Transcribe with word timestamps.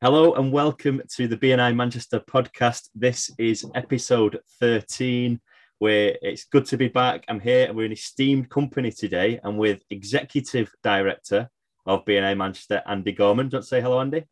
Hello 0.00 0.34
and 0.34 0.52
welcome 0.52 1.02
to 1.16 1.26
the 1.26 1.36
BNI 1.36 1.74
Manchester 1.74 2.20
podcast. 2.20 2.88
This 2.94 3.32
is 3.36 3.66
episode 3.74 4.38
13, 4.60 5.40
where 5.80 6.16
it's 6.22 6.44
good 6.44 6.66
to 6.66 6.76
be 6.76 6.86
back. 6.86 7.24
I'm 7.26 7.40
here. 7.40 7.66
And 7.66 7.76
we're 7.76 7.86
an 7.86 7.90
esteemed 7.90 8.48
company 8.48 8.92
today. 8.92 9.40
and 9.42 9.58
with 9.58 9.82
Executive 9.90 10.70
Director 10.84 11.50
of 11.84 12.04
BNI 12.04 12.36
Manchester, 12.36 12.80
Andy 12.86 13.10
Gorman. 13.10 13.48
Do 13.48 13.54
you 13.54 13.56
want 13.56 13.64
to 13.64 13.68
say 13.68 13.80
hello, 13.80 14.00
Andy? 14.00 14.24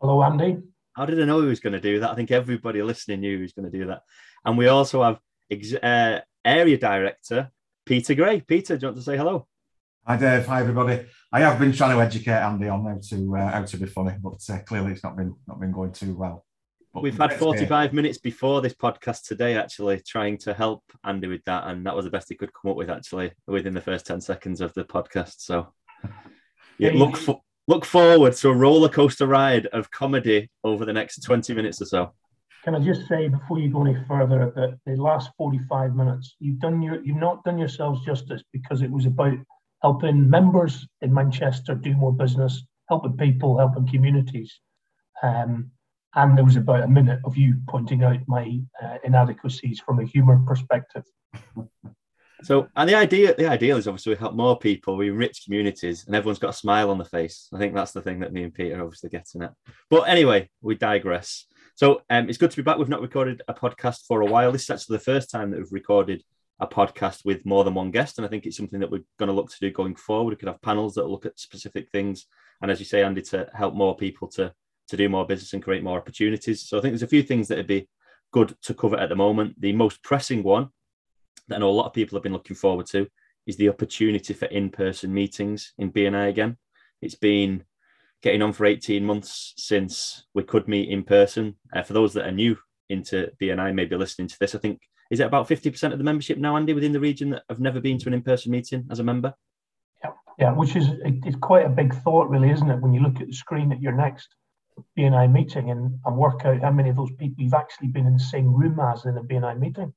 Hello, 0.00 0.22
Andy. 0.22 0.58
How 0.92 1.04
did 1.04 1.20
I 1.20 1.24
know 1.24 1.40
he 1.40 1.48
was 1.48 1.58
going 1.58 1.72
to 1.72 1.80
do 1.80 1.98
that? 1.98 2.10
I 2.12 2.14
think 2.14 2.30
everybody 2.30 2.80
listening 2.80 3.22
knew 3.22 3.38
he 3.38 3.42
was 3.42 3.54
going 3.54 3.68
to 3.68 3.76
do 3.76 3.88
that. 3.88 4.02
And 4.44 4.56
we 4.56 4.68
also 4.68 5.02
have 5.02 5.18
ex- 5.50 5.74
uh, 5.74 6.20
Area 6.44 6.78
Director, 6.78 7.50
Peter 7.86 8.14
Gray. 8.14 8.40
Peter, 8.40 8.76
do 8.76 8.86
you 8.86 8.88
want 8.92 8.98
to 8.98 9.02
say 9.02 9.16
hello? 9.16 9.48
Hi 10.08 10.16
Dave, 10.16 10.46
hi 10.46 10.60
everybody. 10.60 11.04
I 11.32 11.40
have 11.40 11.58
been 11.58 11.72
trying 11.72 11.96
to 11.96 12.00
educate 12.00 12.30
Andy 12.30 12.68
on 12.68 12.84
how 12.84 13.00
to 13.08 13.36
uh, 13.38 13.50
how 13.50 13.64
to 13.64 13.76
be 13.76 13.86
funny, 13.86 14.14
but 14.22 14.40
uh, 14.48 14.58
clearly 14.60 14.92
it's 14.92 15.02
not 15.02 15.16
been 15.16 15.34
not 15.48 15.58
been 15.58 15.72
going 15.72 15.90
too 15.90 16.14
well. 16.14 16.46
But 16.94 17.02
We've 17.02 17.18
had 17.18 17.32
45 17.32 17.92
minutes 17.92 18.16
before 18.16 18.62
this 18.62 18.72
podcast 18.72 19.26
today, 19.26 19.56
actually, 19.56 20.00
trying 20.06 20.38
to 20.38 20.54
help 20.54 20.84
Andy 21.02 21.26
with 21.26 21.42
that, 21.46 21.66
and 21.66 21.84
that 21.86 21.96
was 21.96 22.04
the 22.04 22.12
best 22.12 22.28
he 22.28 22.36
could 22.36 22.52
come 22.54 22.70
up 22.70 22.76
with, 22.76 22.88
actually, 22.88 23.32
within 23.48 23.74
the 23.74 23.80
first 23.80 24.06
10 24.06 24.20
seconds 24.20 24.60
of 24.60 24.72
the 24.74 24.84
podcast. 24.84 25.40
So, 25.40 25.74
yeah, 26.78 26.92
look 26.94 27.16
for, 27.16 27.40
look 27.66 27.84
forward 27.84 28.34
to 28.34 28.50
a 28.50 28.54
roller 28.54 28.88
coaster 28.88 29.26
ride 29.26 29.66
of 29.66 29.90
comedy 29.90 30.48
over 30.62 30.84
the 30.84 30.92
next 30.92 31.20
20 31.24 31.52
minutes 31.52 31.82
or 31.82 31.86
so. 31.86 32.12
Can 32.62 32.76
I 32.76 32.78
just 32.78 33.08
say 33.08 33.26
before 33.26 33.58
you 33.58 33.70
go 33.70 33.84
any 33.84 33.96
further 34.06 34.52
that 34.54 34.78
the 34.86 35.02
last 35.02 35.30
45 35.36 35.96
minutes, 35.96 36.36
you've 36.38 36.60
done 36.60 36.80
your 36.80 37.02
you've 37.02 37.16
not 37.16 37.42
done 37.42 37.58
yourselves 37.58 38.04
justice 38.04 38.44
because 38.52 38.82
it 38.82 38.90
was 38.90 39.06
about 39.06 39.36
helping 39.82 40.28
members 40.28 40.86
in 41.00 41.12
Manchester 41.12 41.74
do 41.74 41.94
more 41.94 42.12
business, 42.12 42.62
helping 42.88 43.16
people, 43.16 43.58
helping 43.58 43.86
communities. 43.86 44.60
Um, 45.22 45.70
and 46.14 46.36
there 46.36 46.44
was 46.44 46.56
about 46.56 46.82
a 46.82 46.88
minute 46.88 47.20
of 47.24 47.36
you 47.36 47.56
pointing 47.68 48.02
out 48.02 48.20
my 48.26 48.60
uh, 48.82 48.96
inadequacies 49.04 49.80
from 49.80 50.00
a 50.00 50.04
humour 50.04 50.40
perspective. 50.46 51.04
So, 52.42 52.68
and 52.76 52.88
the 52.88 52.94
idea, 52.94 53.34
the 53.34 53.48
ideal 53.48 53.76
is 53.76 53.88
obviously 53.88 54.12
we 54.12 54.18
help 54.18 54.34
more 54.34 54.58
people, 54.58 54.96
we 54.96 55.08
enrich 55.08 55.44
communities, 55.44 56.06
and 56.06 56.14
everyone's 56.14 56.38
got 56.38 56.50
a 56.50 56.56
smile 56.56 56.90
on 56.90 56.98
the 56.98 57.04
face. 57.04 57.48
I 57.52 57.58
think 57.58 57.74
that's 57.74 57.92
the 57.92 58.02
thing 58.02 58.20
that 58.20 58.32
me 58.32 58.42
and 58.44 58.54
Peter 58.54 58.78
are 58.78 58.84
obviously 58.84 59.10
getting 59.10 59.42
at. 59.42 59.54
But 59.88 60.02
anyway, 60.02 60.50
we 60.60 60.74
digress. 60.74 61.46
So, 61.74 62.02
um, 62.10 62.28
it's 62.28 62.38
good 62.38 62.50
to 62.50 62.56
be 62.56 62.62
back. 62.62 62.78
We've 62.78 62.88
not 62.88 63.00
recorded 63.00 63.42
a 63.48 63.54
podcast 63.54 64.06
for 64.06 64.20
a 64.20 64.26
while. 64.26 64.52
This 64.52 64.64
is 64.64 64.70
actually 64.70 64.98
the 64.98 65.04
first 65.04 65.30
time 65.30 65.50
that 65.50 65.58
we've 65.58 65.72
recorded 65.72 66.22
a 66.60 66.66
podcast 66.66 67.24
with 67.24 67.44
more 67.44 67.64
than 67.64 67.74
one 67.74 67.90
guest. 67.90 68.18
And 68.18 68.26
I 68.26 68.28
think 68.28 68.46
it's 68.46 68.56
something 68.56 68.80
that 68.80 68.90
we're 68.90 69.04
going 69.18 69.28
to 69.28 69.34
look 69.34 69.50
to 69.50 69.60
do 69.60 69.70
going 69.70 69.94
forward. 69.94 70.30
We 70.30 70.36
could 70.36 70.48
have 70.48 70.62
panels 70.62 70.94
that 70.94 71.06
look 71.06 71.26
at 71.26 71.38
specific 71.38 71.90
things. 71.90 72.26
And 72.62 72.70
as 72.70 72.78
you 72.78 72.86
say, 72.86 73.02
Andy, 73.02 73.22
to 73.22 73.48
help 73.54 73.74
more 73.74 73.96
people 73.96 74.28
to, 74.28 74.52
to 74.88 74.96
do 74.96 75.08
more 75.08 75.26
business 75.26 75.52
and 75.52 75.62
create 75.62 75.82
more 75.82 75.98
opportunities. 75.98 76.62
So 76.62 76.78
I 76.78 76.80
think 76.80 76.92
there's 76.92 77.02
a 77.02 77.08
few 77.08 77.22
things 77.22 77.48
that 77.48 77.58
would 77.58 77.66
be 77.66 77.88
good 78.32 78.56
to 78.62 78.74
cover 78.74 78.96
at 78.96 79.08
the 79.08 79.16
moment. 79.16 79.60
The 79.60 79.72
most 79.72 80.02
pressing 80.02 80.42
one 80.42 80.68
that 81.48 81.56
I 81.56 81.58
know 81.58 81.70
a 81.70 81.70
lot 81.70 81.86
of 81.86 81.92
people 81.92 82.16
have 82.16 82.22
been 82.22 82.32
looking 82.32 82.56
forward 82.56 82.86
to 82.86 83.06
is 83.46 83.56
the 83.56 83.68
opportunity 83.68 84.34
for 84.34 84.46
in-person 84.46 85.12
meetings 85.12 85.72
in 85.78 85.92
BNI 85.92 86.28
again. 86.28 86.56
It's 87.00 87.14
been 87.14 87.64
getting 88.22 88.42
on 88.42 88.52
for 88.52 88.64
18 88.64 89.04
months 89.04 89.52
since 89.56 90.26
we 90.34 90.42
could 90.42 90.66
meet 90.66 90.88
in 90.88 91.04
person. 91.04 91.56
Uh, 91.72 91.82
for 91.82 91.92
those 91.92 92.14
that 92.14 92.26
are 92.26 92.32
new 92.32 92.56
into 92.88 93.30
BNI, 93.40 93.74
maybe 93.74 93.94
listening 93.94 94.28
to 94.28 94.38
this, 94.40 94.54
I 94.54 94.58
think 94.58 94.80
is 95.10 95.20
it 95.20 95.26
about 95.26 95.48
50% 95.48 95.92
of 95.92 95.98
the 95.98 96.04
membership 96.04 96.38
now, 96.38 96.56
Andy, 96.56 96.72
within 96.72 96.92
the 96.92 97.00
region 97.00 97.30
that 97.30 97.44
have 97.48 97.60
never 97.60 97.80
been 97.80 97.98
to 97.98 98.08
an 98.08 98.14
in-person 98.14 98.50
meeting 98.52 98.86
as 98.90 98.98
a 98.98 99.04
member? 99.04 99.34
Yeah, 100.02 100.10
yeah, 100.38 100.52
which 100.52 100.76
is 100.76 100.88
it's 101.04 101.36
quite 101.36 101.66
a 101.66 101.70
big 101.70 101.94
thought, 102.02 102.28
really, 102.28 102.50
isn't 102.50 102.70
it? 102.70 102.80
When 102.80 102.92
you 102.92 103.00
look 103.00 103.20
at 103.20 103.26
the 103.26 103.32
screen 103.32 103.72
at 103.72 103.80
your 103.80 103.92
next 103.92 104.28
BNI 104.98 105.32
meeting 105.32 105.70
and, 105.70 105.98
and 106.04 106.16
work 106.16 106.44
out 106.44 106.60
how 106.60 106.70
many 106.70 106.90
of 106.90 106.96
those 106.96 107.12
people 107.12 107.42
you've 107.42 107.54
actually 107.54 107.88
been 107.88 108.06
in 108.06 108.14
the 108.14 108.22
same 108.22 108.52
room 108.52 108.78
as 108.80 109.04
in 109.04 109.16
a 109.16 109.22
BNI 109.22 109.58
meeting. 109.58 109.92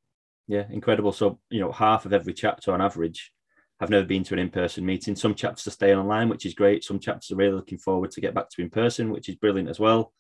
Yeah, 0.47 0.63
incredible. 0.69 1.11
So, 1.11 1.39
you 1.49 1.59
know, 1.59 1.71
half 1.71 2.05
of 2.05 2.13
every 2.13 2.33
chapter 2.33 2.71
on 2.71 2.81
average 2.81 3.31
have 3.79 3.89
never 3.89 4.05
been 4.05 4.23
to 4.23 4.33
an 4.33 4.39
in-person 4.39 4.85
meeting. 4.85 5.15
Some 5.15 5.35
chapters 5.35 5.67
are 5.67 5.71
staying 5.71 5.97
online, 5.97 6.27
which 6.27 6.45
is 6.45 6.53
great. 6.53 6.83
Some 6.83 6.99
chapters 6.99 7.31
are 7.31 7.35
really 7.35 7.53
looking 7.53 7.77
forward 7.77 8.11
to 8.11 8.21
get 8.21 8.33
back 8.33 8.49
to 8.49 8.61
in 8.61 8.69
person, 8.69 9.11
which 9.11 9.29
is 9.29 9.35
brilliant 9.35 9.69
as 9.69 9.79
well. 9.79 10.13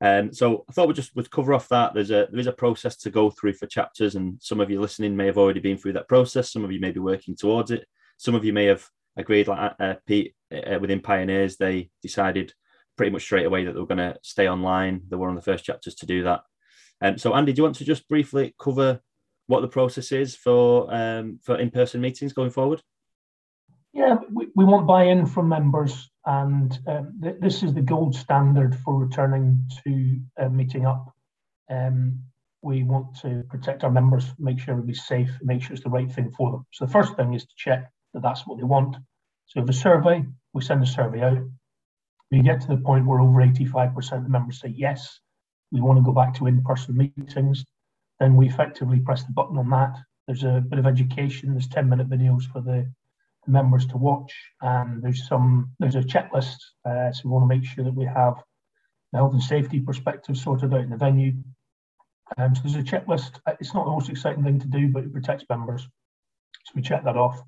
Um, 0.00 0.32
so 0.32 0.64
I 0.68 0.72
thought 0.72 0.88
we'd 0.88 0.96
just 0.96 1.16
would 1.16 1.30
cover 1.30 1.54
off 1.54 1.68
that. 1.68 1.94
There's 1.94 2.10
a 2.10 2.28
there 2.30 2.40
is 2.40 2.46
a 2.46 2.52
process 2.52 2.96
to 2.98 3.10
go 3.10 3.30
through 3.30 3.54
for 3.54 3.66
chapters, 3.66 4.14
and 4.14 4.38
some 4.42 4.60
of 4.60 4.70
you 4.70 4.80
listening 4.80 5.16
may 5.16 5.26
have 5.26 5.38
already 5.38 5.60
been 5.60 5.78
through 5.78 5.94
that 5.94 6.08
process. 6.08 6.52
Some 6.52 6.64
of 6.64 6.72
you 6.72 6.80
may 6.80 6.90
be 6.90 7.00
working 7.00 7.34
towards 7.34 7.70
it. 7.70 7.86
Some 8.18 8.34
of 8.34 8.44
you 8.44 8.52
may 8.52 8.66
have 8.66 8.86
agreed, 9.16 9.48
like 9.48 9.74
uh, 9.80 9.94
Pete 10.06 10.34
uh, 10.52 10.78
within 10.80 11.00
Pioneers, 11.00 11.56
they 11.56 11.90
decided 12.02 12.52
pretty 12.96 13.10
much 13.10 13.22
straight 13.22 13.46
away 13.46 13.64
that 13.64 13.72
they 13.72 13.80
were 13.80 13.86
going 13.86 13.98
to 13.98 14.16
stay 14.22 14.48
online. 14.48 15.02
They 15.08 15.16
were 15.16 15.26
one 15.26 15.36
of 15.36 15.44
the 15.44 15.50
first 15.50 15.64
chapters 15.64 15.94
to 15.96 16.06
do 16.06 16.24
that. 16.24 16.42
Um, 17.00 17.18
so 17.18 17.34
Andy, 17.34 17.52
do 17.52 17.60
you 17.60 17.62
want 17.64 17.76
to 17.76 17.84
just 17.84 18.08
briefly 18.08 18.54
cover 18.58 19.00
what 19.46 19.60
the 19.60 19.68
process 19.68 20.12
is 20.12 20.34
for 20.34 20.92
um, 20.92 21.38
for 21.42 21.56
in 21.58 21.70
person 21.70 22.00
meetings 22.00 22.32
going 22.32 22.50
forward? 22.50 22.82
Yeah, 23.92 24.16
we, 24.30 24.48
we 24.54 24.64
want 24.64 24.86
buy-in 24.86 25.24
from 25.24 25.48
members, 25.48 26.10
and 26.26 26.78
um, 26.88 27.18
th- 27.22 27.36
this 27.40 27.62
is 27.62 27.72
the 27.72 27.80
gold 27.80 28.14
standard 28.14 28.76
for 28.84 28.98
returning 28.98 29.68
to 29.84 30.20
uh, 30.38 30.48
meeting 30.48 30.84
up. 30.84 31.14
Um, 31.70 32.20
we 32.62 32.82
want 32.82 33.16
to 33.20 33.44
protect 33.48 33.84
our 33.84 33.90
members, 33.90 34.26
make 34.38 34.58
sure 34.58 34.72
everybody's 34.72 35.06
safe, 35.06 35.30
make 35.40 35.62
sure 35.62 35.74
it's 35.74 35.84
the 35.84 35.90
right 35.90 36.10
thing 36.10 36.32
for 36.36 36.50
them. 36.50 36.66
So 36.72 36.84
the 36.84 36.90
first 36.92 37.14
thing 37.16 37.34
is 37.34 37.44
to 37.44 37.54
check 37.56 37.90
that 38.12 38.22
that's 38.22 38.46
what 38.46 38.58
they 38.58 38.64
want. 38.64 38.96
So 39.46 39.62
if 39.62 39.68
a 39.68 39.72
survey, 39.72 40.24
we 40.52 40.62
send 40.62 40.82
a 40.82 40.86
survey 40.86 41.22
out. 41.22 41.38
We 42.32 42.40
get 42.40 42.60
to 42.62 42.66
the 42.66 42.78
point 42.78 43.06
where 43.06 43.20
over 43.20 43.40
85% 43.40 44.24
of 44.24 44.28
members 44.28 44.60
say 44.60 44.74
yes, 44.76 45.20
we 45.70 45.80
want 45.80 45.98
to 45.98 46.02
go 46.02 46.12
back 46.12 46.34
to 46.34 46.48
in-person 46.48 46.96
meetings. 47.16 47.64
Then 48.18 48.34
we 48.34 48.48
effectively 48.48 48.98
press 48.98 49.22
the 49.22 49.32
button 49.32 49.58
on 49.58 49.70
that. 49.70 49.96
There's 50.26 50.42
a 50.42 50.64
bit 50.68 50.80
of 50.80 50.86
education. 50.86 51.52
There's 51.52 51.68
10-minute 51.68 52.08
videos 52.08 52.50
for 52.50 52.60
the 52.60 52.90
members 53.46 53.86
to 53.86 53.96
watch. 53.96 54.32
And 54.60 55.02
there's 55.02 55.26
some 55.26 55.72
there's 55.78 55.94
a 55.94 56.00
checklist, 56.00 56.56
uh, 56.84 57.12
so 57.12 57.22
we 57.24 57.30
want 57.30 57.48
to 57.48 57.54
make 57.56 57.64
sure 57.64 57.84
that 57.84 57.94
we 57.94 58.04
have 58.04 58.34
the 59.12 59.18
health 59.18 59.32
and 59.32 59.42
safety 59.42 59.80
perspective 59.80 60.36
sorted 60.36 60.74
out 60.74 60.80
in 60.80 60.90
the 60.90 60.96
venue. 60.96 61.32
Um, 62.36 62.54
so 62.54 62.62
there's 62.64 62.74
a 62.76 62.82
checklist. 62.82 63.38
Uh, 63.46 63.54
it's 63.60 63.74
not 63.74 63.84
the 63.84 63.92
most 63.92 64.08
exciting 64.08 64.44
thing 64.44 64.60
to 64.60 64.66
do, 64.66 64.88
but 64.88 65.04
it 65.04 65.12
protects 65.12 65.44
members. 65.48 65.82
So 65.82 66.72
we 66.74 66.82
check 66.82 67.04
that 67.04 67.16
off. 67.16 67.40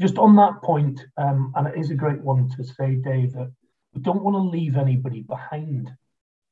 Just 0.00 0.18
on 0.18 0.36
that 0.36 0.62
point, 0.62 1.04
um, 1.16 1.52
and 1.56 1.66
it 1.68 1.78
is 1.78 1.90
a 1.90 1.94
great 1.94 2.20
one 2.20 2.48
to 2.50 2.64
say, 2.64 2.96
Dave, 2.96 3.32
that 3.34 3.52
we 3.94 4.00
don't 4.00 4.22
want 4.22 4.34
to 4.34 4.40
leave 4.40 4.76
anybody 4.76 5.22
behind. 5.22 5.90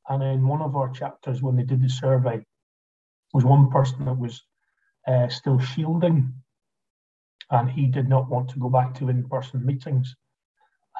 And 0.09 0.23
in 0.23 0.47
one 0.47 0.63
of 0.63 0.77
our 0.77 0.91
chapters, 0.91 1.41
when 1.41 1.57
they 1.57 1.63
did 1.63 1.83
the 1.83 1.89
survey, 1.89 2.45
was 3.33 3.45
one 3.45 3.71
person 3.71 4.05
that 4.05 4.19
was 4.19 4.43
uh, 5.07 5.29
still 5.29 5.59
shielding 5.59 6.35
and 7.51 7.71
he 7.71 7.87
did 7.87 8.09
not 8.09 8.29
want 8.29 8.49
to 8.51 8.59
go 8.59 8.69
back 8.69 8.95
to 8.95 9.09
in-person 9.09 9.65
meetings. 9.65 10.15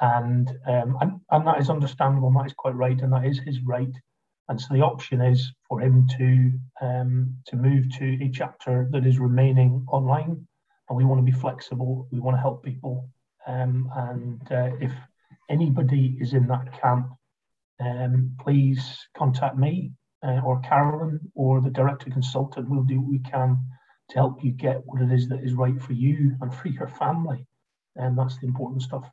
And, 0.01 0.49
um, 0.67 0.97
and 0.99 1.11
and 1.29 1.47
that 1.47 1.59
is 1.59 1.69
understandable, 1.69 2.29
and 2.29 2.37
that 2.37 2.47
is 2.47 2.53
quite 2.53 2.75
right, 2.75 2.99
and 3.01 3.13
that 3.13 3.25
is 3.25 3.39
his 3.39 3.61
right. 3.61 3.93
And 4.49 4.59
so 4.59 4.73
the 4.73 4.81
option 4.81 5.21
is 5.21 5.53
for 5.69 5.79
him 5.79 6.07
to 6.17 6.51
um, 6.81 7.35
to 7.47 7.55
move 7.55 7.85
to 7.99 8.17
a 8.21 8.29
chapter 8.33 8.89
that 8.91 9.05
is 9.05 9.19
remaining 9.19 9.85
online, 9.87 10.47
and 10.89 10.97
we 10.97 11.05
want 11.05 11.19
to 11.19 11.31
be 11.31 11.39
flexible. 11.39 12.07
We 12.11 12.19
want 12.19 12.35
to 12.35 12.41
help 12.41 12.63
people, 12.63 13.09
um, 13.47 13.89
and 13.95 14.51
uh, 14.51 14.75
if 14.79 14.91
anybody 15.49 16.17
is 16.19 16.33
in 16.33 16.47
that 16.47 16.81
camp, 16.81 17.07
um, 17.79 18.35
please 18.39 18.97
contact 19.15 19.57
me 19.57 19.91
uh, 20.25 20.41
or 20.43 20.61
Carolyn 20.61 21.19
or 21.35 21.61
the 21.61 21.69
director 21.69 22.09
consultant. 22.09 22.69
We'll 22.69 22.83
do 22.83 22.99
what 23.01 23.11
we 23.11 23.19
can 23.19 23.57
to 24.11 24.17
help 24.17 24.43
you 24.43 24.51
get 24.51 24.85
what 24.85 25.01
it 25.01 25.11
is 25.11 25.27
that 25.29 25.43
is 25.43 25.53
right 25.53 25.81
for 25.81 25.93
you 25.93 26.35
and 26.41 26.53
for 26.53 26.67
your 26.67 26.87
family. 26.87 27.45
And 27.95 28.17
that's 28.17 28.37
the 28.37 28.47
important 28.47 28.81
stuff. 28.81 29.09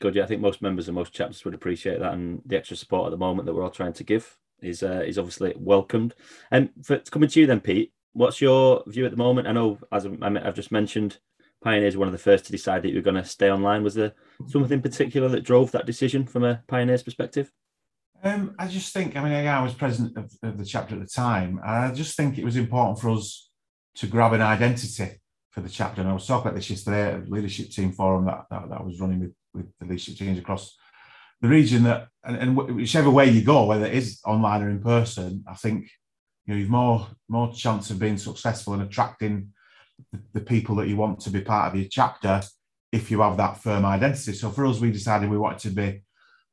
Good. 0.00 0.14
Yeah, 0.14 0.24
I 0.24 0.26
think 0.26 0.40
most 0.40 0.60
members 0.60 0.88
of 0.88 0.94
most 0.94 1.14
chapters 1.14 1.44
would 1.44 1.54
appreciate 1.54 2.00
that, 2.00 2.12
and 2.12 2.42
the 2.44 2.56
extra 2.56 2.76
support 2.76 3.06
at 3.06 3.10
the 3.10 3.16
moment 3.16 3.46
that 3.46 3.54
we're 3.54 3.62
all 3.62 3.70
trying 3.70 3.94
to 3.94 4.04
give 4.04 4.38
is 4.60 4.82
uh, 4.82 5.02
is 5.06 5.18
obviously 5.18 5.54
welcomed. 5.56 6.14
And 6.50 6.70
for 6.82 6.98
coming 6.98 7.30
to 7.30 7.40
you 7.40 7.46
then, 7.46 7.60
Pete, 7.60 7.92
what's 8.12 8.40
your 8.40 8.82
view 8.86 9.06
at 9.06 9.10
the 9.10 9.16
moment? 9.16 9.48
I 9.48 9.52
know, 9.52 9.78
as 9.90 10.06
I've 10.06 10.54
just 10.54 10.70
mentioned, 10.70 11.18
Pioneers 11.62 11.96
one 11.96 12.08
of 12.08 12.12
the 12.12 12.18
first 12.18 12.44
to 12.46 12.52
decide 12.52 12.82
that 12.82 12.92
you're 12.92 13.02
going 13.02 13.16
to 13.16 13.24
stay 13.24 13.50
online. 13.50 13.82
Was 13.82 13.94
there 13.94 14.12
something 14.48 14.70
in 14.70 14.82
particular 14.82 15.28
that 15.28 15.44
drove 15.44 15.72
that 15.72 15.86
decision 15.86 16.26
from 16.26 16.44
a 16.44 16.62
Pioneers 16.68 17.02
perspective? 17.02 17.50
Um, 18.22 18.54
I 18.58 18.66
just 18.66 18.92
think, 18.92 19.16
I 19.16 19.22
mean, 19.22 19.32
I 19.32 19.62
was 19.62 19.72
president 19.74 20.16
of, 20.16 20.32
of 20.42 20.58
the 20.58 20.64
chapter 20.64 20.94
at 20.94 21.00
the 21.00 21.06
time, 21.06 21.60
I 21.64 21.90
just 21.90 22.16
think 22.16 22.38
it 22.38 22.44
was 22.44 22.56
important 22.56 22.98
for 22.98 23.10
us 23.10 23.45
to 23.96 24.06
grab 24.06 24.32
an 24.32 24.42
identity 24.42 25.20
for 25.50 25.60
the 25.60 25.68
chapter. 25.68 26.00
And 26.00 26.10
I 26.10 26.12
was 26.12 26.26
talking 26.26 26.48
about 26.48 26.56
this 26.56 26.70
yesterday 26.70 27.14
at 27.14 27.30
leadership 27.30 27.70
team 27.70 27.92
forum 27.92 28.26
that, 28.26 28.44
that, 28.50 28.68
that 28.68 28.80
I 28.80 28.82
was 28.82 29.00
running 29.00 29.20
with, 29.20 29.34
with 29.54 29.66
the 29.80 29.86
leadership 29.86 30.16
teams 30.16 30.38
across 30.38 30.76
the 31.40 31.48
region 31.48 31.84
that 31.84 32.08
and, 32.24 32.36
and, 32.36 32.56
whichever 32.56 33.10
way 33.10 33.28
you 33.28 33.42
go, 33.42 33.64
whether 33.64 33.86
it 33.86 33.94
is 33.94 34.20
online 34.24 34.62
or 34.62 34.70
in 34.70 34.82
person, 34.82 35.44
I 35.48 35.54
think 35.54 35.90
you 36.46 36.54
know 36.54 36.60
you've 36.60 36.70
more 36.70 37.08
more 37.28 37.52
chance 37.52 37.90
of 37.90 37.98
being 37.98 38.16
successful 38.16 38.72
and 38.72 38.82
attracting 38.82 39.52
the, 40.12 40.20
the, 40.34 40.40
people 40.40 40.76
that 40.76 40.88
you 40.88 40.96
want 40.96 41.20
to 41.20 41.30
be 41.30 41.40
part 41.40 41.70
of 41.70 41.78
your 41.78 41.88
chapter 41.90 42.40
if 42.92 43.10
you 43.10 43.20
have 43.20 43.36
that 43.36 43.62
firm 43.62 43.84
identity. 43.84 44.32
So 44.32 44.50
for 44.50 44.66
us, 44.66 44.80
we 44.80 44.90
decided 44.90 45.30
we 45.30 45.38
wanted 45.38 45.58
to 45.60 45.70
be 45.70 46.02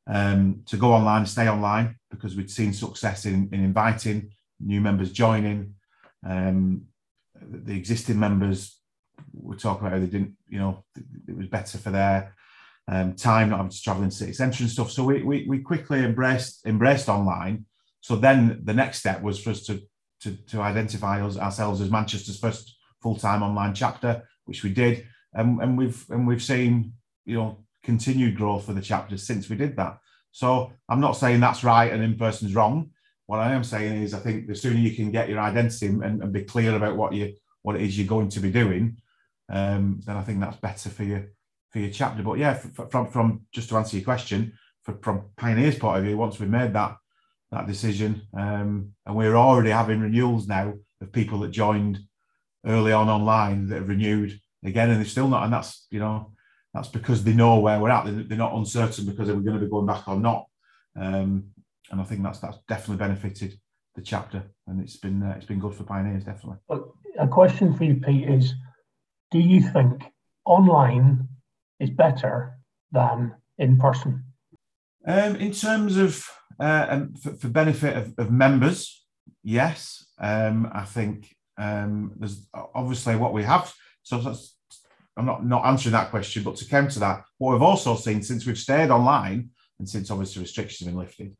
um, 0.07 0.63
to 0.65 0.77
go 0.77 0.91
online, 0.93 1.25
stay 1.25 1.47
online, 1.47 1.95
because 2.11 2.35
we'd 2.35 2.51
seen 2.51 2.73
success 2.73 3.25
in, 3.25 3.49
in 3.53 3.63
inviting 3.63 4.31
new 4.59 4.81
members 4.81 5.11
joining. 5.11 5.75
Um, 6.25 6.87
the 7.49 7.75
existing 7.75 8.19
members 8.19 8.77
were 9.33 9.55
talking 9.55 9.87
about 9.87 9.93
how 9.93 9.99
they 9.99 10.11
didn't, 10.11 10.35
you 10.47 10.59
know, 10.59 10.83
it 11.27 11.35
was 11.35 11.47
better 11.47 11.77
for 11.77 11.91
their 11.91 12.35
um, 12.87 13.15
time 13.15 13.49
not 13.49 13.57
having 13.57 13.71
to 13.71 13.81
travel 13.81 14.03
in 14.03 14.11
city 14.11 14.33
centre 14.33 14.63
and 14.63 14.71
stuff. 14.71 14.91
So 14.91 15.03
we, 15.03 15.23
we, 15.23 15.45
we 15.47 15.59
quickly 15.59 15.99
embraced 15.99 16.65
embraced 16.65 17.09
online. 17.09 17.65
So 18.01 18.15
then 18.15 18.61
the 18.63 18.73
next 18.73 18.99
step 18.99 19.21
was 19.21 19.41
for 19.41 19.51
us 19.51 19.65
to 19.67 19.81
to, 20.21 20.35
to 20.47 20.61
identify 20.61 21.21
us 21.21 21.37
ourselves 21.37 21.81
as 21.81 21.91
Manchester's 21.91 22.39
first 22.39 22.77
full 23.01 23.15
time 23.15 23.43
online 23.43 23.73
chapter, 23.73 24.23
which 24.45 24.63
we 24.63 24.69
did, 24.71 25.05
and, 25.33 25.61
and 25.61 25.77
we've 25.77 26.05
and 26.09 26.27
we've 26.27 26.43
seen 26.43 26.93
you 27.25 27.35
know 27.35 27.63
continued 27.83 28.35
growth 28.35 28.65
for 28.65 28.73
the 28.73 28.81
chapters 28.81 29.25
since 29.25 29.49
we 29.49 29.55
did 29.55 29.75
that. 29.77 29.97
So 30.31 30.71
I'm 30.89 31.01
not 31.01 31.13
saying 31.13 31.39
that's 31.39 31.63
right 31.63 31.91
and 31.91 32.01
in 32.03 32.17
person's 32.17 32.55
wrong. 32.55 32.89
What 33.25 33.39
I 33.39 33.53
am 33.53 33.63
saying 33.63 34.01
is 34.01 34.13
I 34.13 34.19
think 34.19 34.47
the 34.47 34.55
sooner 34.55 34.79
you 34.79 34.95
can 34.95 35.11
get 35.11 35.29
your 35.29 35.39
identity 35.39 35.87
and, 35.87 36.03
and 36.03 36.33
be 36.33 36.43
clear 36.43 36.75
about 36.75 36.97
what 36.97 37.13
you 37.13 37.35
what 37.61 37.77
it 37.77 37.81
is 37.81 37.97
you're 37.97 38.07
going 38.07 38.27
to 38.27 38.41
be 38.41 38.51
doing, 38.51 38.97
um, 39.49 40.01
then 40.05 40.17
I 40.17 40.21
think 40.21 40.39
that's 40.39 40.57
better 40.57 40.89
for 40.89 41.03
you 41.03 41.29
for 41.71 41.79
your 41.79 41.91
chapter. 41.91 42.23
But 42.23 42.37
yeah, 42.37 42.53
from 42.53 43.07
from 43.07 43.41
just 43.53 43.69
to 43.69 43.77
answer 43.77 43.97
your 43.97 44.03
question, 44.03 44.53
for, 44.83 44.97
from 45.01 45.29
Pioneer's 45.37 45.77
point 45.77 45.99
of 45.99 46.03
view, 46.03 46.17
once 46.17 46.39
we 46.39 46.47
made 46.47 46.73
that 46.73 46.97
that 47.51 47.67
decision, 47.67 48.23
um, 48.37 48.93
and 49.05 49.15
we're 49.15 49.35
already 49.35 49.69
having 49.69 50.01
renewals 50.01 50.47
now 50.47 50.73
of 51.01 51.11
people 51.11 51.39
that 51.41 51.51
joined 51.51 51.99
early 52.65 52.91
on 52.91 53.09
online 53.09 53.67
that 53.67 53.75
have 53.75 53.89
renewed 53.89 54.39
again, 54.63 54.89
and 54.89 54.99
they're 54.99 55.05
still 55.05 55.27
not, 55.27 55.43
and 55.43 55.53
that's 55.53 55.87
you 55.91 55.99
know 55.99 56.33
that's 56.73 56.87
because 56.87 57.23
they 57.23 57.33
know 57.33 57.59
where 57.59 57.79
we're 57.79 57.89
at. 57.89 58.05
They're, 58.05 58.37
not 58.37 58.55
uncertain 58.55 59.05
because 59.05 59.27
they're 59.27 59.35
going 59.35 59.59
to 59.59 59.65
be 59.65 59.69
going 59.69 59.85
back 59.85 60.07
or 60.07 60.19
not. 60.19 60.47
Um, 60.99 61.51
and 61.93 62.01
I 62.01 62.05
think 62.05 62.23
that's 62.23 62.39
that's 62.39 62.57
definitely 62.67 62.97
benefited 62.97 63.59
the 63.95 64.01
chapter, 64.01 64.43
and 64.67 64.81
it's 64.81 64.97
been 64.97 65.21
uh, 65.21 65.35
it's 65.37 65.45
been 65.45 65.59
good 65.59 65.75
for 65.75 65.83
pioneers 65.83 66.25
definitely. 66.25 66.57
A 67.19 67.27
question 67.27 67.73
for 67.75 67.83
you, 67.83 67.95
Pete, 67.95 68.27
is: 68.27 68.55
Do 69.31 69.39
you 69.39 69.61
think 69.61 70.03
online 70.43 71.27
is 71.79 71.91
better 71.91 72.57
than 72.91 73.35
in 73.59 73.77
person? 73.77 74.23
Um, 75.05 75.35
in 75.35 75.51
terms 75.51 75.97
of 75.97 76.25
uh, 76.59 76.87
um, 76.89 77.13
for, 77.13 77.33
for, 77.35 77.49
benefit 77.49 77.95
of, 77.95 78.13
of 78.17 78.31
members, 78.31 79.05
yes. 79.43 80.03
Um, 80.19 80.71
I 80.73 80.85
think 80.85 81.35
um, 81.59 82.13
there's 82.15 82.47
obviously 82.73 83.15
what 83.17 83.33
we 83.33 83.43
have. 83.43 83.71
So 84.01 84.35
I'm 85.15 85.25
not 85.25 85.45
not 85.45 85.65
answering 85.65 85.93
that 85.93 86.09
question, 86.09 86.41
but 86.41 86.55
to 86.55 86.65
counter 86.65 86.99
that, 87.01 87.23
what 87.37 87.51
we've 87.51 87.61
also 87.61 87.95
seen 87.95 88.23
since 88.23 88.47
we've 88.47 88.57
stayed 88.57 88.89
online 88.89 89.51
and 89.77 89.87
since 89.87 90.09
obviously 90.09 90.41
restrictions 90.41 90.79
have 90.79 90.87
been 90.87 90.99
lifted, 90.99 91.35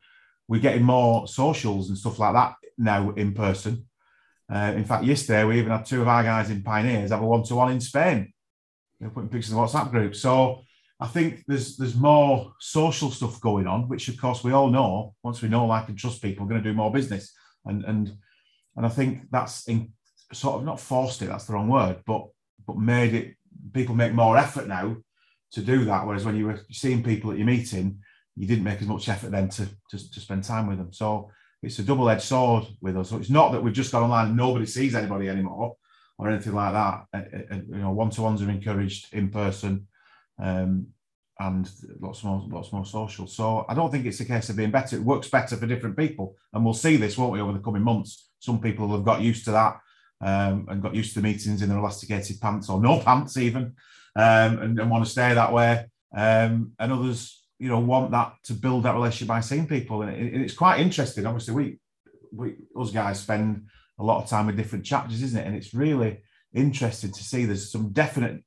we're 0.48 0.62
getting 0.62 0.84
more 0.84 1.28
socials 1.28 1.90
and 1.90 1.98
stuff 1.98 2.20
like 2.20 2.34
that 2.34 2.56
now 2.78 3.12
in 3.12 3.34
person. 3.34 3.86
Uh, 4.54 4.74
in 4.76 4.84
fact, 4.84 5.06
yesterday 5.06 5.44
we 5.46 5.58
even 5.58 5.72
had 5.72 5.86
two 5.86 6.02
of 6.02 6.08
our 6.08 6.24
guys 6.24 6.50
in 6.50 6.64
Pioneers 6.64 7.12
have 7.12 7.22
a 7.22 7.26
one-to-one 7.26 7.72
in 7.72 7.80
Spain 7.80 8.34
know, 9.04 9.12
putting 9.12 9.30
pictures 9.30 9.52
in 9.52 9.58
the 9.58 9.62
WhatsApp 9.62 9.92
group. 9.92 10.16
So 10.16 10.62
I 11.00 11.08
think 11.08 11.44
there's 11.48 11.78
there's 11.78 11.96
more 11.96 12.54
social 12.60 13.12
stuff 13.12 13.40
going 13.42 13.68
on, 13.68 13.88
which 13.88 14.08
of 14.08 14.20
course 14.20 14.44
we 14.44 14.54
all 14.54 14.70
know. 14.70 15.14
Once 15.24 15.42
we 15.42 15.50
know, 15.50 15.66
like 15.66 15.90
and 15.90 15.98
trust 15.98 16.22
people, 16.22 16.46
we're 16.46 16.52
going 16.52 16.64
to 16.64 16.70
do 16.70 16.76
more 16.76 16.92
business, 16.92 17.34
and 17.66 17.84
and 17.86 18.12
and 18.76 18.86
I 18.86 18.90
think 18.90 19.30
that's 19.32 19.68
in, 19.68 19.94
sort 20.32 20.56
of 20.56 20.66
not 20.66 20.80
forced 20.80 21.22
it. 21.22 21.28
That's 21.28 21.46
the 21.46 21.54
wrong 21.54 21.68
word, 21.68 22.02
but 22.06 22.28
but 22.66 22.78
made 22.78 23.14
it. 23.14 23.36
People 23.74 23.96
make 23.96 24.14
more 24.14 24.38
effort 24.38 24.68
now 24.68 24.98
to 25.52 25.62
do 25.62 25.86
that. 25.86 26.06
Whereas 26.06 26.26
when 26.26 26.36
you 26.36 26.48
were 26.48 26.60
seeing 26.72 27.04
people 27.04 27.32
at 27.32 27.38
your 27.38 27.46
meeting, 27.46 28.00
you 28.36 28.48
didn't 28.48 28.64
make 28.64 28.82
as 28.82 28.88
much 28.88 29.10
effort 29.10 29.32
then 29.32 29.50
to 29.50 29.66
to, 29.90 30.12
to 30.12 30.20
spend 30.20 30.44
time 30.44 30.68
with 30.68 30.78
them. 30.78 30.92
So 30.94 31.30
it's 31.62 31.80
a 31.80 31.84
double 31.84 32.10
edged 32.10 32.24
sword 32.24 32.66
with 32.82 32.98
us. 32.98 33.10
So 33.10 33.18
it's 33.18 33.30
not 33.30 33.52
that 33.52 33.64
we've 33.64 33.74
just 33.74 33.92
gone 33.92 34.04
online 34.04 34.28
and 34.28 34.38
nobody 34.38 34.66
sees 34.66 34.96
anybody 34.96 35.30
anymore 35.30 35.78
or 36.18 36.30
anything 36.30 36.54
like 36.54 36.74
that. 36.74 37.06
Uh, 37.14 37.38
uh, 37.52 37.56
you 37.56 37.78
know, 37.78 37.92
one 37.92 38.10
to 38.12 38.22
ones 38.22 38.42
are 38.42 38.50
encouraged 38.50 39.14
in 39.14 39.30
person, 39.30 39.88
um, 40.42 40.88
and 41.40 41.70
lots 42.00 42.24
more, 42.24 42.46
lots 42.50 42.72
more 42.72 42.86
social. 42.86 43.28
So 43.28 43.66
I 43.68 43.74
don't 43.74 43.92
think 43.92 44.06
it's 44.06 44.20
a 44.20 44.26
case 44.26 44.50
of 44.50 44.56
being 44.56 44.72
better. 44.72 44.96
It 44.96 45.04
works 45.04 45.30
better 45.30 45.58
for 45.58 45.68
different 45.68 45.98
people, 45.98 46.36
and 46.54 46.64
we'll 46.64 46.74
see 46.74 46.98
this, 46.98 47.18
won't 47.18 47.34
we, 47.34 47.42
over 47.42 47.54
the 47.54 47.60
coming 47.60 47.82
months? 47.82 48.30
Some 48.40 48.62
people 48.62 48.90
have 48.92 49.04
got 49.04 49.22
used 49.22 49.46
to 49.46 49.52
that 49.52 49.80
um, 50.22 50.68
and 50.70 50.82
got 50.82 50.96
used 50.96 51.14
to 51.16 51.22
meetings 51.22 51.62
in 51.62 51.70
their 51.70 51.80
elasticated 51.80 52.40
pants 52.40 52.70
or 52.70 52.82
no 52.82 53.00
pants 53.00 53.38
even, 53.38 53.74
um, 54.16 54.60
and, 54.60 54.80
and, 54.80 54.92
want 54.92 55.04
to 55.04 55.10
stay 55.10 55.34
that 55.34 55.52
way. 55.52 55.86
Um, 56.16 56.74
and 56.78 56.92
others, 56.92 57.43
you 57.64 57.70
know, 57.70 57.80
want 57.80 58.12
that 58.12 58.34
to 58.44 58.54
build 58.54 58.84
that 58.84 58.94
relationship 58.94 59.30
by 59.30 59.40
seeing 59.40 59.66
people, 59.66 60.02
and, 60.02 60.12
it, 60.12 60.42
it's 60.42 60.54
quite 60.54 60.82
interesting. 60.82 61.26
Obviously, 61.26 61.54
we 61.54 61.80
we 62.34 62.56
us 62.78 62.92
guys 62.92 63.22
spend 63.22 63.68
a 64.00 64.04
lot 64.04 64.22
of 64.22 64.30
time 64.30 64.48
with 64.48 64.58
different 64.58 64.84
chapters, 64.84 65.24
isn't 65.24 65.40
it? 65.40 65.48
And 65.48 65.56
it's 65.56 65.74
really 65.74 66.20
interesting 66.54 67.14
to 67.14 67.24
see 67.24 67.46
there's 67.46 67.72
some 67.72 67.94
definite 67.94 68.44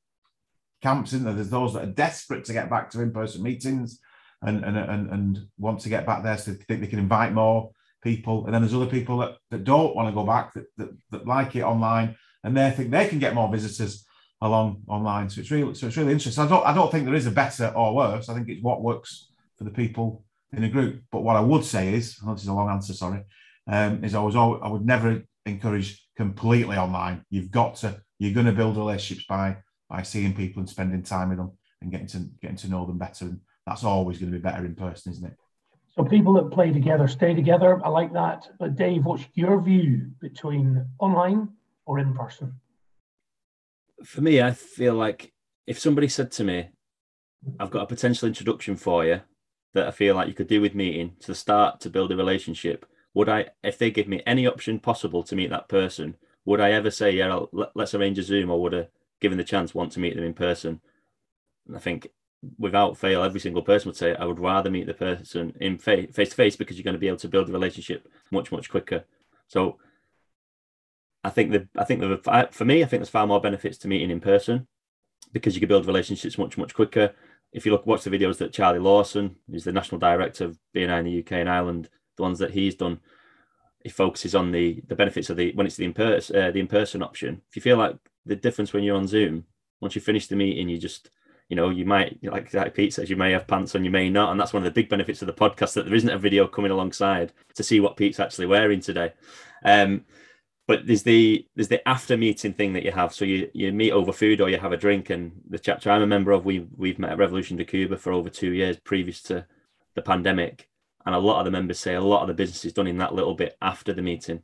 camps 0.83 1.15
in 1.15 1.25
there. 1.25 1.33
There's 1.33 1.49
those 1.49 1.73
that 1.73 1.85
are 1.85 1.93
desperate 1.93 2.45
to 2.45 2.53
get 2.53 2.69
back 2.69 2.91
to 2.91 3.01
in-person 3.01 3.43
meetings 3.43 4.01
and 4.43 4.63
and 4.63 4.77
and, 4.77 5.11
and 5.11 5.39
want 5.57 5.81
to 5.81 5.89
get 5.89 6.05
back 6.05 6.23
there 6.23 6.37
so 6.37 6.51
they 6.51 6.59
think 6.59 6.83
they 6.83 6.87
can 6.87 6.99
invite 6.99 7.33
more 7.33 7.71
people. 8.03 8.45
And 8.45 8.53
then 8.53 8.61
there's 8.61 8.75
other 8.75 8.85
people 8.85 9.17
that, 9.19 9.39
that 9.51 9.65
don't 9.65 9.97
want 9.97 10.09
to 10.09 10.15
go 10.15 10.25
back 10.25 10.53
that, 10.53 10.67
that, 10.77 10.91
that 11.11 11.27
like 11.27 11.57
it 11.57 11.63
online 11.63 12.17
and 12.45 12.55
they 12.55 12.71
think 12.71 12.91
they 12.91 13.09
can 13.09 13.19
get 13.19 13.35
more 13.35 13.51
visitors 13.51 14.06
along 14.41 14.83
online. 14.87 15.31
So 15.31 15.41
it's 15.41 15.51
really 15.51 15.75
so 15.75 15.87
it's 15.87 15.97
really 15.97 16.13
interesting. 16.13 16.45
I 16.45 16.49
don't 16.49 16.67
I 16.67 16.75
don't 16.75 16.91
think 16.91 17.05
there 17.05 17.15
is 17.15 17.27
a 17.27 17.31
better 17.31 17.73
or 17.75 17.95
worse. 17.95 18.29
I 18.29 18.35
think 18.35 18.49
it's 18.49 18.63
what 18.63 18.83
works 18.83 19.31
for 19.57 19.65
the 19.65 19.71
people 19.71 20.25
in 20.53 20.65
a 20.65 20.69
group. 20.69 21.03
But 21.11 21.23
what 21.23 21.37
I 21.37 21.41
would 21.41 21.65
say 21.65 21.95
is, 21.95 22.17
this 22.17 22.43
is 22.43 22.49
a 22.49 22.55
long 22.55 22.71
answer, 22.71 22.93
sorry, 22.93 23.25
um, 23.67 24.05
is 24.05 24.15
I 24.15 24.21
was 24.21 24.37
always, 24.37 24.61
I 24.63 24.69
would 24.69 24.85
never 24.85 25.23
encourage 25.45 26.03
completely 26.17 26.77
online. 26.77 27.25
You've 27.31 27.51
got 27.51 27.77
to, 27.77 28.01
you're 28.19 28.35
going 28.35 28.47
to 28.47 28.53
build 28.53 28.77
relationships 28.77 29.27
by 29.29 29.59
by 29.89 30.03
seeing 30.03 30.35
people 30.35 30.61
and 30.61 30.69
spending 30.69 31.03
time 31.03 31.29
with 31.29 31.39
them 31.39 31.53
and 31.81 31.91
getting 31.91 32.09
to 32.09 32.19
getting 32.41 32.57
to 32.57 32.69
know 32.69 32.87
them 32.87 32.99
better. 32.99 33.27
And 33.27 33.41
that's 33.67 33.85
always 33.85 34.19
going 34.19 34.33
to 34.33 34.39
be 34.39 34.43
better 34.43 34.65
in 34.65 34.75
person, 34.75 35.13
isn't 35.13 35.27
it? 35.27 35.37
So 35.95 36.05
people 36.05 36.35
that 36.35 36.51
play 36.51 36.73
together 36.73 37.09
stay 37.09 37.35
together. 37.35 37.81
I 37.85 37.89
like 37.89 38.13
that. 38.13 38.49
But 38.59 38.77
Dave, 38.77 39.05
what's 39.05 39.25
your 39.35 39.61
view 39.63 40.11
between 40.21 40.85
online 40.99 41.49
or 41.87 41.99
in 41.99 42.15
person? 42.15 42.55
For 44.05 44.21
me, 44.21 44.41
I 44.41 44.53
feel 44.53 44.95
like 44.95 45.33
if 45.67 45.79
somebody 45.79 46.09
said 46.09 46.31
to 46.33 46.45
me, 46.45 46.69
I've 47.59 47.71
got 47.71 47.83
a 47.83 47.87
potential 47.87 48.29
introduction 48.29 48.77
for 48.77 49.05
you 49.05 49.21
that 49.75 49.87
I 49.87 49.91
feel 49.91 50.15
like 50.15 50.29
you 50.29 50.35
could 50.35 50.49
do 50.49 50.61
with 50.61 50.75
meeting 50.75 51.17
to 51.21 51.35
start 51.35 51.81
to 51.81 51.91
build 51.91 52.13
a 52.13 52.17
relationship, 52.17 52.87
would 53.15 53.29
I, 53.29 53.47
if 53.63 53.79
they 53.79 53.91
give 53.91 54.09
me 54.09 54.23
any 54.27 54.47
option 54.47 54.79
possible 54.79 55.23
to 55.25 55.37
meet 55.37 55.51
that 55.51 55.69
person, 55.69 56.17
would 56.45 56.61
I 56.61 56.73
ever 56.73 56.91
say, 56.91 57.11
yeah, 57.11 57.29
I'll, 57.29 57.51
let's 57.75 57.95
arrange 57.95 58.19
a 58.19 58.23
Zoom, 58.23 58.51
or 58.51 58.61
would 58.63 58.75
I, 58.75 58.89
given 59.21 59.39
the 59.39 59.45
chance, 59.45 59.75
want 59.75 59.93
to 59.93 60.01
meet 60.01 60.15
them 60.15 60.25
in 60.25 60.35
person? 60.35 60.81
And 61.67 61.77
I 61.77 61.81
think 61.81 62.09
without 62.59 62.97
fail, 62.97 63.23
every 63.23 63.41
single 63.41 63.63
person 63.63 63.89
would 63.89 63.97
say, 63.97 64.15
I 64.15 64.25
would 64.25 64.39
rather 64.39 64.71
meet 64.71 64.87
the 64.87 64.95
person 64.95 65.55
in 65.61 65.79
face 65.79 66.11
to 66.15 66.25
face 66.27 66.57
because 66.57 66.77
you're 66.77 66.85
going 66.85 66.95
to 66.95 67.01
be 67.01 67.09
able 67.09 67.17
to 67.19 67.29
build 67.29 67.49
a 67.49 67.53
relationship 67.53 68.09
much, 68.31 68.53
much 68.53 68.71
quicker. 68.71 69.05
So 69.49 69.79
I 71.27 71.31
think 71.31 71.51
the, 71.51 71.67
I 71.77 71.83
think 71.83 72.01
the, 72.01 72.49
for 72.53 72.65
me, 72.65 72.85
I 72.85 72.87
think 72.87 73.01
there's 73.01 73.09
far 73.09 73.27
more 73.27 73.41
benefits 73.41 73.79
to 73.79 73.89
meeting 73.89 74.11
in 74.11 74.21
person 74.21 74.69
because 75.33 75.57
you 75.57 75.61
can 75.61 75.69
build 75.69 75.85
relationships 75.85 76.39
much, 76.39 76.57
much 76.57 76.73
quicker. 76.73 77.13
If 77.53 77.67
you 77.67 77.73
look, 77.73 77.85
watch 77.85 78.05
the 78.05 78.11
videos 78.11 78.39
that 78.39 78.53
Charlie 78.53 78.79
Lawson, 78.79 79.35
who's 79.51 79.65
the 79.65 79.73
national 79.73 79.99
director 79.99 80.45
of 80.45 80.59
BNI 80.75 81.01
in 81.01 81.05
the 81.05 81.19
UK 81.19 81.33
and 81.33 81.49
Ireland, 81.51 81.89
the 82.17 82.23
ones 82.23 82.39
that 82.39 82.53
he's 82.53 82.77
done, 82.77 83.01
he 83.83 83.89
focuses 83.89 84.37
on 84.37 84.53
the 84.53 84.83
the 84.87 84.97
benefits 84.97 85.29
of 85.31 85.37
the 85.37 85.53
when 85.55 85.67
it's 85.67 85.77
the 85.77 85.85
in 85.85 85.95
person 85.95 86.37
uh, 86.37 86.51
the 86.51 86.61
in 86.61 86.67
person 86.67 87.03
option. 87.03 87.43
If 87.49 87.57
you 87.57 87.63
feel 87.63 87.77
like 87.77 87.97
the 88.25 88.37
difference 88.37 88.73
when 88.73 88.85
you're 88.85 88.97
on 88.97 89.07
Zoom, 89.07 89.45
once 89.81 89.95
you 89.95 90.01
finish 90.01 90.27
the 90.27 90.37
meeting, 90.37 90.69
you 90.69 90.79
just 90.79 91.11
you 91.49 91.57
know 91.57 91.71
you 91.71 91.85
might 91.85 92.19
like, 92.23 92.53
like 92.53 92.75
Pete 92.75 92.95
says 92.95 93.11
you 93.11 93.17
may 93.17 93.33
have 93.33 93.47
pants 93.47 93.75
on, 93.75 93.85
you 93.85 93.91
may 93.91 94.11
not, 94.11 94.31
and 94.31 94.41
that's 94.41 94.53
one 94.53 94.63
of 94.63 94.65
the 94.65 94.81
big 94.81 94.89
benefits 94.89 95.23
of 95.23 95.27
the 95.27 95.33
podcast 95.33 95.75
that 95.75 95.87
there 95.87 95.95
isn't 95.95 96.11
a 96.11 96.19
video 96.19 96.47
coming 96.49 96.73
alongside 96.73 97.33
to 97.55 97.63
see 97.63 97.79
what 97.79 97.97
Pete's 97.97 98.21
actually 98.21 98.47
wearing 98.47 98.81
today. 98.81 99.13
Um, 99.65 100.05
but 100.67 100.87
there's 100.87 101.05
the 101.05 101.47
there's 101.55 101.69
the 101.69 101.87
after 101.89 102.17
meeting 102.17 102.53
thing 102.53 102.73
that 102.73 102.85
you 102.85 102.93
have. 102.93 103.15
So 103.15 103.25
you 103.25 103.51
you 103.53 103.73
meet 103.73 103.93
over 103.93 104.13
food 104.13 104.41
or 104.41 104.49
you 104.49 104.59
have 104.59 104.73
a 104.73 104.77
drink. 104.77 105.11
And 105.11 105.33
the 105.49 105.59
chapter 105.59 105.91
I'm 105.91 106.03
a 106.03 106.07
member 106.07 106.33
of, 106.33 106.45
we 106.45 106.67
we've 106.77 106.99
met 106.99 107.13
at 107.13 107.19
Revolution 107.19 107.57
de 107.57 107.65
Cuba 107.65 107.97
for 107.97 108.13
over 108.13 108.29
two 108.29 108.53
years 108.53 108.77
previous 108.79 109.23
to 109.23 109.47
the 109.95 110.03
pandemic. 110.03 110.69
And 111.05 111.15
a 111.15 111.19
lot 111.19 111.39
of 111.39 111.45
the 111.45 111.53
members 111.53 111.79
say 111.79 111.95
a 111.95 112.01
lot 112.01 112.23
of 112.23 112.29
the 112.29 112.35
business 112.35 112.65
is 112.65 112.73
done 112.73 112.89
in 112.89 112.99
that 112.99 113.15
little 113.15 113.35
bit 113.35 113.57
after 113.63 113.93
the 113.93 114.03
meeting. 114.03 114.43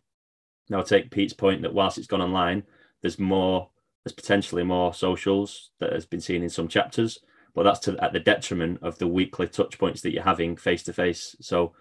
Now, 0.69 0.79
I'll 0.79 0.85
take 0.85 1.11
Pete's 1.11 1.33
point 1.33 1.63
that 1.63 1.75
whilst 1.75 1.99
it's 1.99 2.07
gone 2.07 2.23
online, 2.23 2.63
there's 3.01 3.19
more, 3.19 3.69
there's 4.05 4.15
potentially 4.15 4.63
more 4.63 4.95
socials 4.95 5.71
that 5.81 5.93
has 5.93 6.07
been 6.07 6.21
seen 6.21 6.43
in 6.43 6.49
some 6.49 6.69
chapters, 6.69 7.19
but 7.53 7.65
that's 7.65 7.81
to, 7.81 7.99
at 8.03 8.13
the 8.13 8.21
detriment 8.21 8.79
of 8.81 8.97
the 8.99 9.09
weekly 9.09 9.49
touch 9.49 9.77
points 9.77 10.03
that 10.03 10.13
you're 10.13 10.23
having 10.23 10.57
face 10.57 10.85
to 10.85 10.93
face. 10.93 11.35
So, 11.41 11.73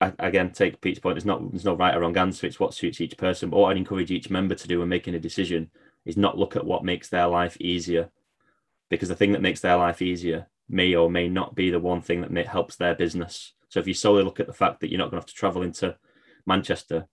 Again, 0.00 0.50
take 0.50 0.80
Pete's 0.80 0.98
point. 0.98 1.14
There's 1.14 1.24
not 1.24 1.50
there's 1.50 1.64
no 1.64 1.76
right 1.76 1.94
or 1.94 2.00
wrong 2.00 2.16
answer. 2.18 2.46
It's 2.46 2.60
what 2.60 2.74
suits 2.74 3.00
each 3.00 3.16
person. 3.16 3.48
But 3.48 3.58
what 3.58 3.70
I'd 3.70 3.76
encourage 3.76 4.10
each 4.10 4.28
member 4.28 4.54
to 4.54 4.68
do 4.68 4.80
when 4.80 4.88
making 4.88 5.14
a 5.14 5.20
decision 5.20 5.70
is 6.04 6.16
not 6.16 6.36
look 6.36 6.56
at 6.56 6.66
what 6.66 6.84
makes 6.84 7.08
their 7.08 7.26
life 7.26 7.56
easier, 7.60 8.10
because 8.90 9.08
the 9.08 9.14
thing 9.14 9.32
that 9.32 9.42
makes 9.42 9.60
their 9.60 9.76
life 9.76 10.02
easier 10.02 10.48
may 10.68 10.94
or 10.94 11.10
may 11.10 11.28
not 11.28 11.54
be 11.54 11.70
the 11.70 11.78
one 11.78 12.00
thing 12.00 12.20
that 12.20 12.30
may, 12.30 12.42
helps 12.42 12.76
their 12.76 12.94
business. 12.94 13.52
So 13.68 13.80
if 13.80 13.86
you 13.86 13.94
solely 13.94 14.22
look 14.22 14.40
at 14.40 14.46
the 14.46 14.52
fact 14.52 14.80
that 14.80 14.90
you're 14.90 14.98
not 14.98 15.10
going 15.10 15.20
to 15.20 15.22
have 15.22 15.26
to 15.26 15.34
travel 15.34 15.62
into 15.62 15.96
Manchester, 16.46 17.06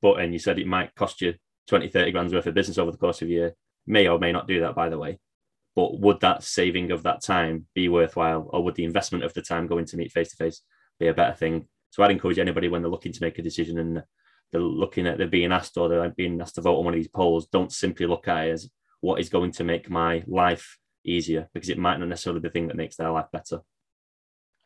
but 0.00 0.20
and 0.20 0.32
you 0.32 0.38
said 0.38 0.58
it 0.58 0.66
might 0.66 0.94
cost 0.94 1.20
you 1.20 1.34
20, 1.68 1.88
30 1.88 2.12
grand's 2.12 2.32
worth 2.32 2.46
of 2.46 2.54
business 2.54 2.78
over 2.78 2.90
the 2.90 2.98
course 2.98 3.22
of 3.22 3.28
a 3.28 3.30
year, 3.30 3.56
may 3.86 4.08
or 4.08 4.18
may 4.18 4.32
not 4.32 4.48
do 4.48 4.60
that, 4.60 4.74
by 4.74 4.88
the 4.88 4.98
way. 4.98 5.18
But 5.74 6.00
would 6.00 6.20
that 6.20 6.42
saving 6.42 6.90
of 6.90 7.02
that 7.02 7.22
time 7.22 7.66
be 7.74 7.88
worthwhile, 7.88 8.48
or 8.52 8.64
would 8.64 8.74
the 8.74 8.84
investment 8.84 9.24
of 9.24 9.34
the 9.34 9.42
time 9.42 9.66
going 9.66 9.84
to 9.86 9.96
meet 9.96 10.12
face 10.12 10.30
to 10.30 10.36
face 10.36 10.62
be 10.98 11.08
a 11.08 11.14
better 11.14 11.34
thing? 11.34 11.68
So 11.96 12.02
I'd 12.02 12.10
encourage 12.10 12.38
anybody 12.38 12.68
when 12.68 12.82
they're 12.82 12.90
looking 12.90 13.12
to 13.12 13.22
make 13.22 13.38
a 13.38 13.42
decision 13.42 13.78
and 13.78 14.02
they're 14.52 14.60
looking 14.60 15.06
at 15.06 15.16
they're 15.16 15.28
being 15.28 15.50
asked 15.50 15.78
or 15.78 15.88
they're 15.88 16.10
being 16.10 16.38
asked 16.42 16.56
to 16.56 16.60
vote 16.60 16.76
on 16.76 16.84
one 16.84 16.92
of 16.92 16.98
these 16.98 17.08
polls, 17.08 17.46
don't 17.46 17.72
simply 17.72 18.04
look 18.04 18.28
at 18.28 18.48
it 18.48 18.50
as 18.50 18.70
what 19.00 19.18
is 19.18 19.30
going 19.30 19.50
to 19.52 19.64
make 19.64 19.88
my 19.88 20.22
life 20.26 20.76
easier 21.06 21.48
because 21.54 21.70
it 21.70 21.78
might 21.78 21.98
not 21.98 22.10
necessarily 22.10 22.38
be 22.40 22.48
the 22.48 22.52
thing 22.52 22.66
that 22.66 22.76
makes 22.76 22.96
their 22.96 23.10
life 23.10 23.24
better. 23.32 23.60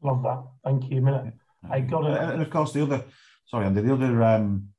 Love 0.02 0.24
that. 0.24 0.42
Thank 0.64 0.90
you. 0.90 1.00
Minute. 1.00 1.34
I 1.70 1.78
got 1.78 2.04
it. 2.10 2.20
And 2.20 2.42
of 2.42 2.50
course, 2.50 2.72
the 2.72 2.82
other, 2.82 3.04
sorry, 3.46 3.66
Andy, 3.66 3.82
the 3.82 3.92
other 3.92 4.24
um, 4.24 4.70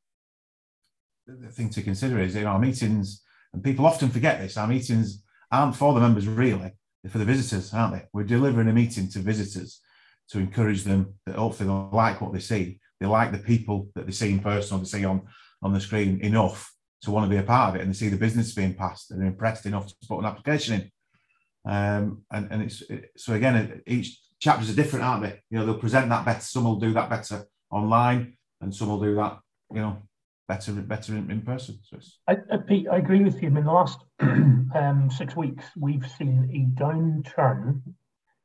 thing 1.54 1.70
to 1.70 1.82
consider 1.82 2.20
is 2.20 2.36
in 2.36 2.48
our 2.48 2.60
meetings, 2.60 3.24
and 3.54 3.64
people 3.64 3.86
often 3.86 4.10
forget 4.10 4.42
this, 4.42 4.58
our 4.58 4.68
meetings 4.68 5.24
aren't 5.54 5.78
for 5.78 5.94
the 5.94 6.02
members 6.02 6.28
really, 6.28 6.74
they're 7.02 7.12
for 7.12 7.18
the 7.18 7.24
visitors, 7.24 7.74
aren't 7.74 7.94
they? 7.94 8.08
We're 8.12 8.26
delivering 8.26 8.68
a 8.68 8.74
meeting 8.74 9.08
to 9.12 9.20
visitors 9.20 9.80
to 10.32 10.40
encourage 10.40 10.84
them 10.84 11.14
that 11.26 11.36
hopefully 11.36 11.68
they 11.68 11.96
like 11.96 12.22
what 12.22 12.34
they 12.34 12.40
see. 12.40 12.80
They 13.00 13.06
like 13.06 13.32
the 13.32 13.40
people 13.40 13.90
that 13.96 14.06
they 14.06 14.12
see 14.12 14.32
in 14.32 14.40
person 14.40 14.78
or 14.78 14.80
they 14.80 14.86
see 14.86 15.06
on, 15.06 15.24
on 15.62 15.74
the 15.74 15.80
screen 15.80 16.20
enough 16.22 16.72
to 17.02 17.12
want 17.12 17.26
to 17.26 17.30
be 17.30 17.38
a 17.38 17.44
part 17.44 17.70
of 17.70 17.76
it 17.76 17.82
and 17.82 17.90
they 17.90 17.98
see 17.98 18.10
the 18.10 18.18
business 18.18 18.54
being 18.54 18.74
passed 18.74 19.12
and 19.12 19.20
they're 19.20 19.28
impressed 19.28 19.66
enough 19.66 19.88
to 19.88 19.96
put 20.08 20.20
an 20.20 20.26
application 20.26 20.76
in. 20.76 20.92
Um, 21.72 22.24
and, 22.32 22.48
and 22.52 22.62
it's 22.64 22.82
it, 22.82 23.12
so 23.18 23.34
again, 23.34 23.82
each 23.86 24.20
chapters 24.40 24.70
are 24.70 24.76
different, 24.76 25.06
aren't 25.06 25.24
they? 25.24 25.40
You 25.50 25.60
know, 25.60 25.66
they'll 25.66 25.78
present 25.78 26.10
that 26.10 26.26
better. 26.26 26.42
Some 26.42 26.64
will 26.64 26.80
do 26.80 26.94
that 26.94 27.10
better 27.10 27.46
online, 27.70 28.38
and 28.62 28.74
some 28.74 28.90
will 28.90 29.00
do 29.00 29.16
that, 29.16 29.40
you 29.72 29.82
know, 29.82 29.98
better 30.48 30.72
better 30.74 31.16
in, 31.16 31.30
in 31.30 31.42
person. 31.42 31.80
So 31.84 32.00
I, 32.28 32.38
I, 32.52 32.58
Pete, 32.58 32.88
I 32.92 32.98
agree 32.98 33.24
with 33.24 33.42
you. 33.42 33.50
In 33.50 33.54
the 33.54 33.62
last 33.62 34.00
um, 34.20 35.10
six 35.16 35.36
weeks, 35.36 35.66
we've 35.78 36.06
seen 36.18 36.50
a 36.52 36.82
downturn 36.82 37.82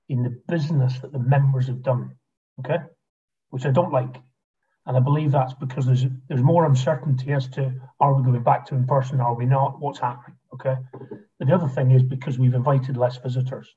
in 0.08 0.22
the 0.22 0.40
business 0.48 0.98
that 1.00 1.12
the 1.12 1.18
members 1.18 1.66
have 1.66 1.82
done. 1.82 2.16
Okay, 2.60 2.78
which 3.50 3.66
I 3.66 3.70
don't 3.70 3.92
like. 3.92 4.16
And 4.86 4.96
I 4.96 5.00
believe 5.00 5.32
that's 5.32 5.54
because 5.54 5.84
there's 5.86 6.06
there's 6.28 6.42
more 6.42 6.64
uncertainty 6.64 7.32
as 7.32 7.48
to 7.50 7.72
are 8.00 8.14
we 8.14 8.22
going 8.22 8.42
back 8.42 8.66
to 8.66 8.76
in 8.76 8.86
person, 8.86 9.20
are 9.20 9.34
we 9.34 9.46
not, 9.46 9.80
what's 9.80 9.98
happening. 9.98 10.36
Okay. 10.54 10.76
But 11.38 11.48
the 11.48 11.54
other 11.54 11.68
thing 11.68 11.90
is 11.90 12.02
because 12.02 12.38
we've 12.38 12.54
invited 12.54 12.96
less 12.96 13.18
visitors. 13.18 13.68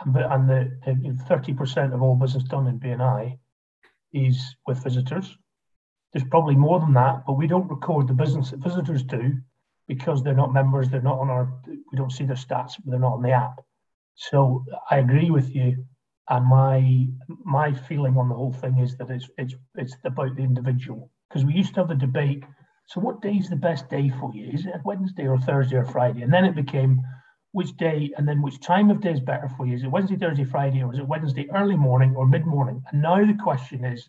And, 0.00 0.16
and 0.16 0.48
the 0.48 1.24
thirty 1.28 1.54
percent 1.54 1.92
of 1.92 2.02
all 2.02 2.16
business 2.16 2.44
done 2.44 2.66
in 2.66 2.80
BNI 2.80 3.38
is 4.12 4.56
with 4.66 4.82
visitors. 4.82 5.36
There's 6.12 6.28
probably 6.28 6.56
more 6.56 6.80
than 6.80 6.94
that, 6.94 7.24
but 7.26 7.34
we 7.34 7.46
don't 7.46 7.68
record 7.68 8.08
the 8.08 8.14
business 8.14 8.50
that 8.50 8.58
visitors 8.60 9.02
do 9.02 9.36
because 9.86 10.22
they're 10.22 10.34
not 10.34 10.52
members, 10.52 10.88
they're 10.88 11.02
not 11.02 11.18
on 11.18 11.28
our 11.28 11.52
we 11.66 11.96
don't 11.96 12.12
see 12.12 12.24
their 12.24 12.36
stats, 12.36 12.74
they're 12.84 12.98
not 12.98 13.14
on 13.14 13.22
the 13.22 13.32
app. 13.32 13.60
So 14.14 14.64
I 14.90 14.98
agree 14.98 15.30
with 15.30 15.54
you. 15.54 15.84
And 16.28 16.46
my 16.46 17.06
my 17.44 17.72
feeling 17.72 18.16
on 18.16 18.28
the 18.28 18.34
whole 18.34 18.52
thing 18.52 18.78
is 18.78 18.96
that 18.96 19.10
it's 19.10 19.28
it's 19.36 19.54
it's 19.76 19.96
about 20.04 20.36
the 20.36 20.42
individual. 20.42 21.10
Because 21.28 21.44
we 21.44 21.54
used 21.54 21.74
to 21.74 21.80
have 21.80 21.90
a 21.90 21.94
debate 21.94 22.44
so 22.86 23.00
what 23.00 23.22
day 23.22 23.32
is 23.32 23.48
the 23.48 23.56
best 23.56 23.88
day 23.88 24.10
for 24.10 24.32
you? 24.34 24.50
Is 24.52 24.66
it 24.66 24.74
wednesday 24.84 25.26
or 25.26 25.38
thursday 25.38 25.76
or 25.76 25.84
friday? 25.84 26.22
And 26.22 26.32
then 26.32 26.44
it 26.44 26.54
became 26.54 27.00
which 27.52 27.76
day 27.76 28.12
and 28.16 28.28
then 28.28 28.42
which 28.42 28.60
time 28.60 28.90
of 28.90 29.00
day 29.00 29.12
is 29.12 29.20
better 29.20 29.48
for 29.56 29.66
you? 29.66 29.74
Is 29.74 29.84
it 29.84 29.90
wednesday 29.90 30.16
thursday 30.16 30.44
friday 30.44 30.82
or 30.82 30.92
is 30.92 30.98
it 30.98 31.08
wednesday 31.08 31.48
early 31.50 31.76
morning 31.76 32.14
or 32.14 32.26
mid 32.26 32.46
morning 32.46 32.82
and 32.90 33.00
now 33.00 33.24
the 33.24 33.38
question 33.42 33.84
is 33.84 34.08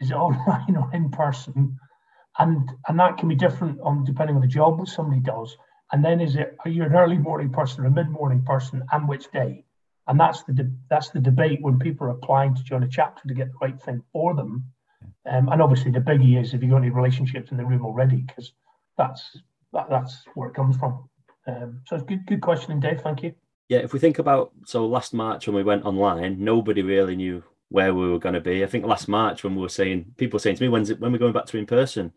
is 0.00 0.10
it 0.10 0.14
online 0.14 0.76
or 0.80 0.90
in 0.94 1.10
person? 1.10 1.78
And 2.38 2.70
and 2.86 2.98
that 3.00 3.18
can 3.18 3.28
be 3.28 3.34
different 3.34 3.80
on 3.80 4.04
depending 4.04 4.36
on 4.36 4.42
the 4.42 4.48
job 4.48 4.78
that 4.78 4.88
somebody 4.88 5.20
does 5.20 5.56
and 5.92 6.04
then 6.04 6.20
is 6.20 6.36
it 6.36 6.56
are 6.64 6.70
you 6.70 6.84
an 6.84 6.94
early 6.94 7.18
morning 7.18 7.50
person 7.50 7.84
or 7.84 7.86
a 7.86 7.90
mid 7.90 8.08
morning 8.08 8.42
person 8.42 8.82
and 8.92 9.08
which 9.08 9.30
day 9.32 9.64
and 10.10 10.18
that's 10.18 10.42
the 10.42 10.52
de- 10.52 10.70
that's 10.88 11.10
the 11.10 11.20
debate 11.20 11.62
when 11.62 11.78
people 11.78 12.06
are 12.08 12.10
applying 12.10 12.52
to 12.54 12.64
join 12.64 12.82
a 12.82 12.88
chapter 12.88 13.26
to 13.28 13.32
get 13.32 13.46
the 13.46 13.58
right 13.60 13.80
thing 13.80 14.02
for 14.12 14.34
them. 14.34 14.64
Um, 15.24 15.48
and 15.48 15.62
obviously, 15.62 15.92
the 15.92 16.00
biggie 16.00 16.40
is 16.40 16.52
if 16.52 16.62
you've 16.62 16.72
got 16.72 16.78
any 16.78 16.90
relationships 16.90 17.52
in 17.52 17.56
the 17.56 17.64
room 17.64 17.86
already, 17.86 18.16
because 18.16 18.52
that's 18.98 19.38
that, 19.72 19.88
that's 19.88 20.24
where 20.34 20.48
it 20.48 20.54
comes 20.54 20.76
from. 20.76 21.08
Um, 21.46 21.82
so 21.86 21.94
it's 21.94 22.04
good 22.04 22.26
good 22.26 22.40
question, 22.40 22.80
Dave. 22.80 23.00
Thank 23.02 23.22
you. 23.22 23.34
Yeah, 23.68 23.78
if 23.78 23.92
we 23.92 24.00
think 24.00 24.18
about 24.18 24.50
so 24.66 24.84
last 24.84 25.14
March 25.14 25.46
when 25.46 25.54
we 25.54 25.62
went 25.62 25.84
online, 25.84 26.42
nobody 26.42 26.82
really 26.82 27.14
knew 27.14 27.44
where 27.68 27.94
we 27.94 28.10
were 28.10 28.18
going 28.18 28.34
to 28.34 28.40
be. 28.40 28.64
I 28.64 28.66
think 28.66 28.84
last 28.84 29.06
March 29.06 29.44
when 29.44 29.54
we 29.54 29.62
were 29.62 29.68
saying 29.68 30.14
people 30.16 30.38
were 30.38 30.42
saying 30.42 30.56
to 30.56 30.62
me, 30.64 30.68
"When's 30.68 30.90
it, 30.90 30.98
when 30.98 31.12
we're 31.12 31.18
going 31.18 31.32
back 31.32 31.46
to 31.46 31.56
in 31.56 31.66
person?" 31.66 32.12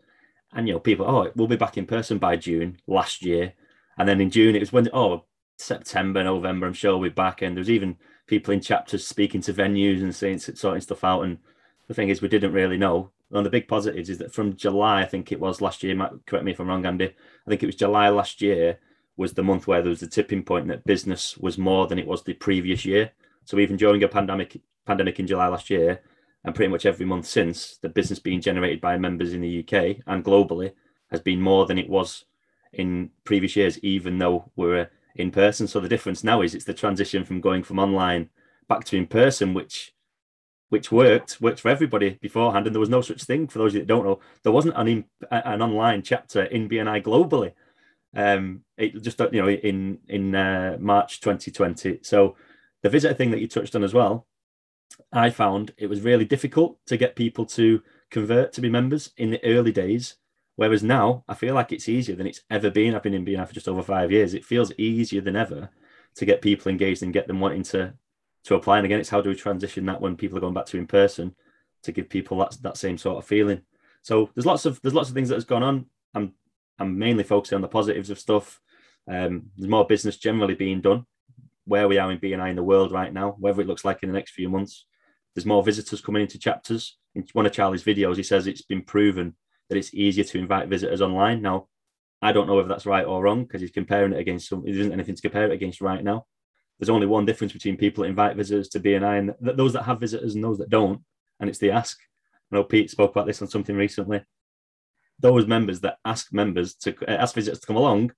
And 0.51 0.67
you 0.67 0.73
know, 0.73 0.79
people, 0.79 1.05
oh, 1.07 1.31
we'll 1.35 1.47
be 1.47 1.57
back 1.57 1.77
in 1.77 1.85
person 1.85 2.17
by 2.17 2.37
June 2.37 2.79
last 2.87 3.23
year, 3.23 3.53
and 3.97 4.07
then 4.07 4.21
in 4.21 4.29
June 4.29 4.55
it 4.55 4.59
was 4.59 4.73
when 4.73 4.89
oh 4.93 5.25
September, 5.57 6.23
November, 6.23 6.67
I'm 6.67 6.73
sure 6.73 6.97
we'll 6.97 7.09
be 7.09 7.13
back. 7.13 7.41
And 7.41 7.55
there's 7.55 7.69
even 7.69 7.97
people 8.27 8.53
in 8.53 8.61
chapters 8.61 9.05
speaking 9.05 9.41
to 9.41 9.53
venues 9.53 10.01
and 10.01 10.15
saying 10.15 10.39
sorting 10.39 10.81
stuff 10.81 11.03
out. 11.03 11.21
And 11.21 11.39
the 11.87 11.93
thing 11.93 12.09
is, 12.09 12.21
we 12.21 12.27
didn't 12.27 12.53
really 12.53 12.77
know. 12.77 13.11
One 13.29 13.39
of 13.39 13.43
the 13.45 13.57
big 13.57 13.67
positives 13.67 14.09
is 14.09 14.19
that 14.19 14.33
from 14.33 14.55
July, 14.55 15.01
I 15.01 15.05
think 15.05 15.31
it 15.31 15.39
was 15.39 15.61
last 15.61 15.83
year. 15.83 15.95
Correct 16.25 16.45
me 16.45 16.51
if 16.51 16.59
I'm 16.59 16.67
wrong, 16.67 16.85
Andy. 16.85 17.05
I 17.05 17.49
think 17.49 17.63
it 17.63 17.67
was 17.67 17.75
July 17.75 18.09
last 18.09 18.41
year 18.41 18.79
was 19.15 19.33
the 19.33 19.43
month 19.43 19.67
where 19.67 19.81
there 19.81 19.89
was 19.89 19.99
the 19.99 20.07
tipping 20.07 20.43
point 20.43 20.67
that 20.67 20.85
business 20.85 21.37
was 21.37 21.57
more 21.57 21.87
than 21.87 21.99
it 21.99 22.07
was 22.07 22.23
the 22.23 22.33
previous 22.33 22.83
year. 22.83 23.11
So 23.45 23.59
even 23.59 23.77
during 23.77 24.01
a 24.03 24.07
pandemic, 24.07 24.59
pandemic 24.85 25.19
in 25.19 25.27
July 25.27 25.47
last 25.47 25.69
year, 25.69 26.01
and 26.43 26.55
pretty 26.55 26.71
much 26.71 26.85
every 26.85 27.05
month 27.05 27.25
since, 27.25 27.77
the 27.77 27.89
business 27.89 28.19
being 28.19 28.41
generated 28.41 28.81
by 28.81 28.97
members 28.97 29.33
in 29.33 29.41
the 29.41 29.59
UK 29.59 29.97
and 30.07 30.25
globally 30.25 30.73
has 31.11 31.21
been 31.21 31.41
more 31.41 31.65
than 31.65 31.77
it 31.77 31.89
was 31.89 32.25
in 32.73 33.09
previous 33.23 33.55
years, 33.55 33.79
even 33.79 34.17
though 34.17 34.51
we're 34.55 34.89
in 35.15 35.31
person. 35.31 35.67
So 35.67 35.79
the 35.79 35.89
difference 35.89 36.23
now 36.23 36.41
is 36.41 36.55
it's 36.55 36.65
the 36.65 36.73
transition 36.73 37.23
from 37.23 37.41
going 37.41 37.63
from 37.63 37.79
online 37.79 38.29
back 38.67 38.83
to 38.85 38.97
in 38.97 39.07
person, 39.07 39.53
which 39.53 39.93
which 40.69 40.91
worked 40.91 41.39
worked 41.39 41.59
for 41.59 41.69
everybody 41.69 42.17
beforehand, 42.21 42.65
and 42.65 42.75
there 42.75 42.79
was 42.79 42.89
no 42.89 43.01
such 43.01 43.23
thing 43.23 43.47
for 43.47 43.59
those 43.59 43.73
that 43.73 43.87
don't 43.87 44.05
know. 44.05 44.19
There 44.41 44.51
wasn't 44.51 44.75
an 44.77 44.87
in, 44.87 45.05
an 45.29 45.61
online 45.61 46.01
chapter 46.01 46.43
in 46.43 46.67
BNI 46.67 47.03
globally. 47.03 47.53
Um, 48.15 48.63
it 48.77 48.99
just 49.01 49.19
you 49.19 49.41
know 49.41 49.49
in 49.49 49.99
in 50.07 50.35
uh, 50.35 50.77
March 50.79 51.21
2020. 51.21 51.99
So 52.01 52.35
the 52.81 52.89
visitor 52.89 53.13
thing 53.13 53.31
that 53.31 53.39
you 53.39 53.47
touched 53.47 53.75
on 53.75 53.83
as 53.83 53.93
well, 53.93 54.25
I 55.11 55.29
found 55.29 55.73
it 55.77 55.87
was 55.87 56.01
really 56.01 56.25
difficult 56.25 56.77
to 56.87 56.97
get 56.97 57.15
people 57.15 57.45
to 57.45 57.81
convert 58.09 58.53
to 58.53 58.61
be 58.61 58.69
members 58.69 59.11
in 59.17 59.31
the 59.31 59.43
early 59.43 59.71
days 59.71 60.15
Whereas 60.55 60.83
now, 60.83 61.23
I 61.27 61.33
feel 61.33 61.55
like 61.55 61.71
it's 61.71 61.89
easier 61.89 62.15
than 62.15 62.27
it's 62.27 62.41
ever 62.49 62.69
been. 62.69 62.93
I've 62.93 63.03
been 63.03 63.15
in 63.15 63.25
BNI 63.25 63.47
for 63.47 63.53
just 63.53 63.67
over 63.67 63.81
five 63.81 64.11
years. 64.11 64.33
It 64.33 64.45
feels 64.45 64.71
easier 64.77 65.21
than 65.21 65.35
ever 65.35 65.69
to 66.15 66.25
get 66.25 66.41
people 66.41 66.69
engaged 66.69 67.01
and 67.01 67.13
get 67.13 67.27
them 67.27 67.39
wanting 67.39 67.63
to 67.63 67.93
to 68.43 68.55
apply. 68.55 68.77
And 68.77 68.85
again, 68.85 68.99
it's 68.99 69.09
how 69.09 69.21
do 69.21 69.29
we 69.29 69.35
transition 69.35 69.85
that 69.85 70.01
when 70.01 70.17
people 70.17 70.37
are 70.37 70.41
going 70.41 70.53
back 70.53 70.65
to 70.67 70.77
in 70.77 70.85
person 70.85 71.35
to 71.83 71.91
give 71.91 72.09
people 72.09 72.37
that 72.39 72.57
that 72.61 72.77
same 72.77 72.97
sort 72.97 73.17
of 73.17 73.25
feeling. 73.25 73.61
So 74.01 74.29
there's 74.35 74.45
lots 74.45 74.65
of 74.65 74.81
there's 74.81 74.93
lots 74.93 75.09
of 75.09 75.15
things 75.15 75.29
that 75.29 75.35
has 75.35 75.45
gone 75.45 75.63
on. 75.63 75.85
I'm 76.13 76.33
I'm 76.77 76.97
mainly 76.97 77.23
focusing 77.23 77.55
on 77.55 77.61
the 77.61 77.67
positives 77.67 78.09
of 78.09 78.19
stuff. 78.19 78.59
Um, 79.07 79.49
there's 79.57 79.69
more 79.69 79.87
business 79.87 80.17
generally 80.17 80.55
being 80.55 80.81
done 80.81 81.05
where 81.65 81.87
we 81.87 81.97
are 81.97 82.11
in 82.11 82.19
BNI 82.19 82.49
in 82.49 82.55
the 82.55 82.63
world 82.63 82.91
right 82.91 83.13
now, 83.13 83.35
whether 83.39 83.61
it 83.61 83.67
looks 83.67 83.85
like 83.85 84.03
in 84.03 84.09
the 84.09 84.15
next 84.15 84.31
few 84.31 84.49
months. 84.49 84.85
There's 85.33 85.45
more 85.45 85.63
visitors 85.63 86.01
coming 86.01 86.21
into 86.21 86.37
chapters. 86.37 86.97
In 87.15 87.25
one 87.33 87.45
of 87.45 87.53
Charlie's 87.53 87.83
videos, 87.83 88.17
he 88.17 88.23
says 88.23 88.47
it's 88.47 88.61
been 88.61 88.81
proven 88.81 89.35
that 89.73 89.79
it's 89.79 89.93
easier 89.93 90.23
to 90.23 90.37
invite 90.37 90.69
visitors 90.69 91.01
online. 91.01 91.41
Now, 91.41 91.67
I 92.21 92.31
don't 92.31 92.47
know 92.47 92.55
whether 92.55 92.69
that's 92.69 92.85
right 92.85 93.05
or 93.05 93.21
wrong 93.21 93.43
because 93.43 93.61
he's 93.61 93.71
comparing 93.71 94.13
it 94.13 94.19
against 94.19 94.47
some. 94.47 94.63
There 94.63 94.73
isn't 94.73 94.93
anything 94.93 95.15
to 95.15 95.21
compare 95.21 95.45
it 95.45 95.51
against 95.51 95.81
right 95.81 96.03
now. 96.03 96.25
There's 96.79 96.89
only 96.89 97.07
one 97.07 97.25
difference 97.25 97.53
between 97.53 97.77
people 97.77 98.03
that 98.03 98.09
invite 98.09 98.37
visitors 98.37 98.69
to 98.69 98.79
BNI 98.79 99.19
and 99.19 99.33
th- 99.43 99.57
those 99.57 99.73
that 99.73 99.83
have 99.83 99.99
visitors 99.99 100.35
and 100.35 100.43
those 100.43 100.57
that 100.59 100.69
don't, 100.69 101.01
and 101.39 101.49
it's 101.49 101.59
the 101.59 101.71
ask. 101.71 101.97
I 102.51 102.55
know 102.55 102.63
Pete 102.63 102.89
spoke 102.89 103.11
about 103.11 103.27
this 103.27 103.41
on 103.41 103.47
something 103.47 103.75
recently. 103.75 104.21
Those 105.19 105.47
members 105.47 105.81
that 105.81 105.97
ask 106.05 106.31
members 106.31 106.75
to 106.75 106.95
uh, 107.07 107.11
ask 107.11 107.35
visitors 107.35 107.59
to 107.59 107.67
come 107.67 107.75
along 107.75 108.11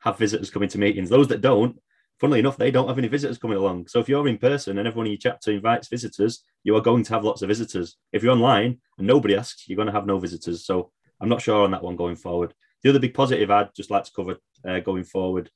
have 0.00 0.18
visitors 0.18 0.50
coming 0.50 0.68
to 0.68 0.78
meetings. 0.78 1.08
Those 1.08 1.28
that 1.28 1.40
don't, 1.40 1.80
funnily 2.20 2.40
enough, 2.40 2.56
they 2.56 2.70
don't 2.70 2.88
have 2.88 2.98
any 2.98 3.08
visitors 3.08 3.38
coming 3.38 3.56
along. 3.56 3.88
So 3.88 4.00
if 4.00 4.08
you're 4.08 4.28
in 4.28 4.38
person 4.38 4.78
and 4.78 4.86
everyone 4.86 5.06
in 5.06 5.12
your 5.12 5.18
chapter 5.18 5.50
invites 5.50 5.88
visitors, 5.88 6.44
you 6.62 6.76
are 6.76 6.80
going 6.80 7.04
to 7.04 7.12
have 7.14 7.24
lots 7.24 7.42
of 7.42 7.48
visitors. 7.48 7.96
If 8.12 8.22
you're 8.22 8.32
online 8.32 8.78
and 8.98 9.06
nobody 9.06 9.36
asks, 9.36 9.68
you're 9.68 9.76
going 9.76 9.86
to 9.86 9.92
have 9.92 10.06
no 10.06 10.18
visitors. 10.18 10.64
So 10.64 10.92
I'm 11.20 11.28
not 11.28 11.42
sure 11.42 11.64
on 11.64 11.70
that 11.72 11.82
one 11.82 11.96
going 11.96 12.16
forward. 12.16 12.54
The 12.82 12.90
other 12.90 12.98
big 12.98 13.14
positive 13.14 13.50
I'd 13.50 13.74
just 13.74 13.90
like 13.90 14.04
to 14.04 14.12
cover 14.12 14.36
uh, 14.66 14.80
going 14.80 15.04
forward 15.04 15.50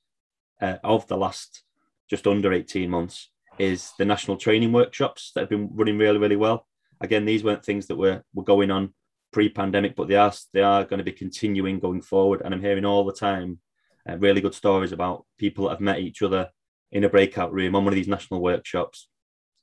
uh, 0.60 0.76
of 0.82 1.06
the 1.06 1.16
last 1.16 1.62
just 2.08 2.26
under 2.26 2.52
18 2.52 2.90
months 2.90 3.30
is 3.58 3.92
the 3.98 4.04
national 4.04 4.36
training 4.36 4.72
workshops 4.72 5.32
that 5.34 5.40
have 5.40 5.50
been 5.50 5.68
running 5.72 5.98
really, 5.98 6.18
really 6.18 6.36
well. 6.36 6.66
Again, 7.00 7.24
these 7.24 7.44
weren't 7.44 7.64
things 7.64 7.86
that 7.86 7.96
were, 7.96 8.22
were 8.34 8.44
going 8.44 8.70
on 8.70 8.94
pre-pandemic, 9.32 9.94
but 9.94 10.08
they 10.08 10.16
are 10.16 10.32
they 10.52 10.62
are 10.62 10.84
going 10.84 10.98
to 10.98 11.04
be 11.04 11.12
continuing 11.12 11.78
going 11.78 12.02
forward. 12.02 12.42
And 12.44 12.52
I'm 12.52 12.60
hearing 12.60 12.84
all 12.84 13.04
the 13.04 13.12
time 13.12 13.60
uh, 14.08 14.16
really 14.18 14.40
good 14.40 14.54
stories 14.54 14.92
about 14.92 15.24
people 15.38 15.64
that 15.64 15.72
have 15.72 15.80
met 15.80 16.00
each 16.00 16.22
other 16.22 16.50
in 16.90 17.04
a 17.04 17.08
breakout 17.08 17.52
room 17.52 17.74
on 17.74 17.84
one 17.84 17.92
of 17.92 17.96
these 17.96 18.08
national 18.08 18.40
workshops. 18.40 19.08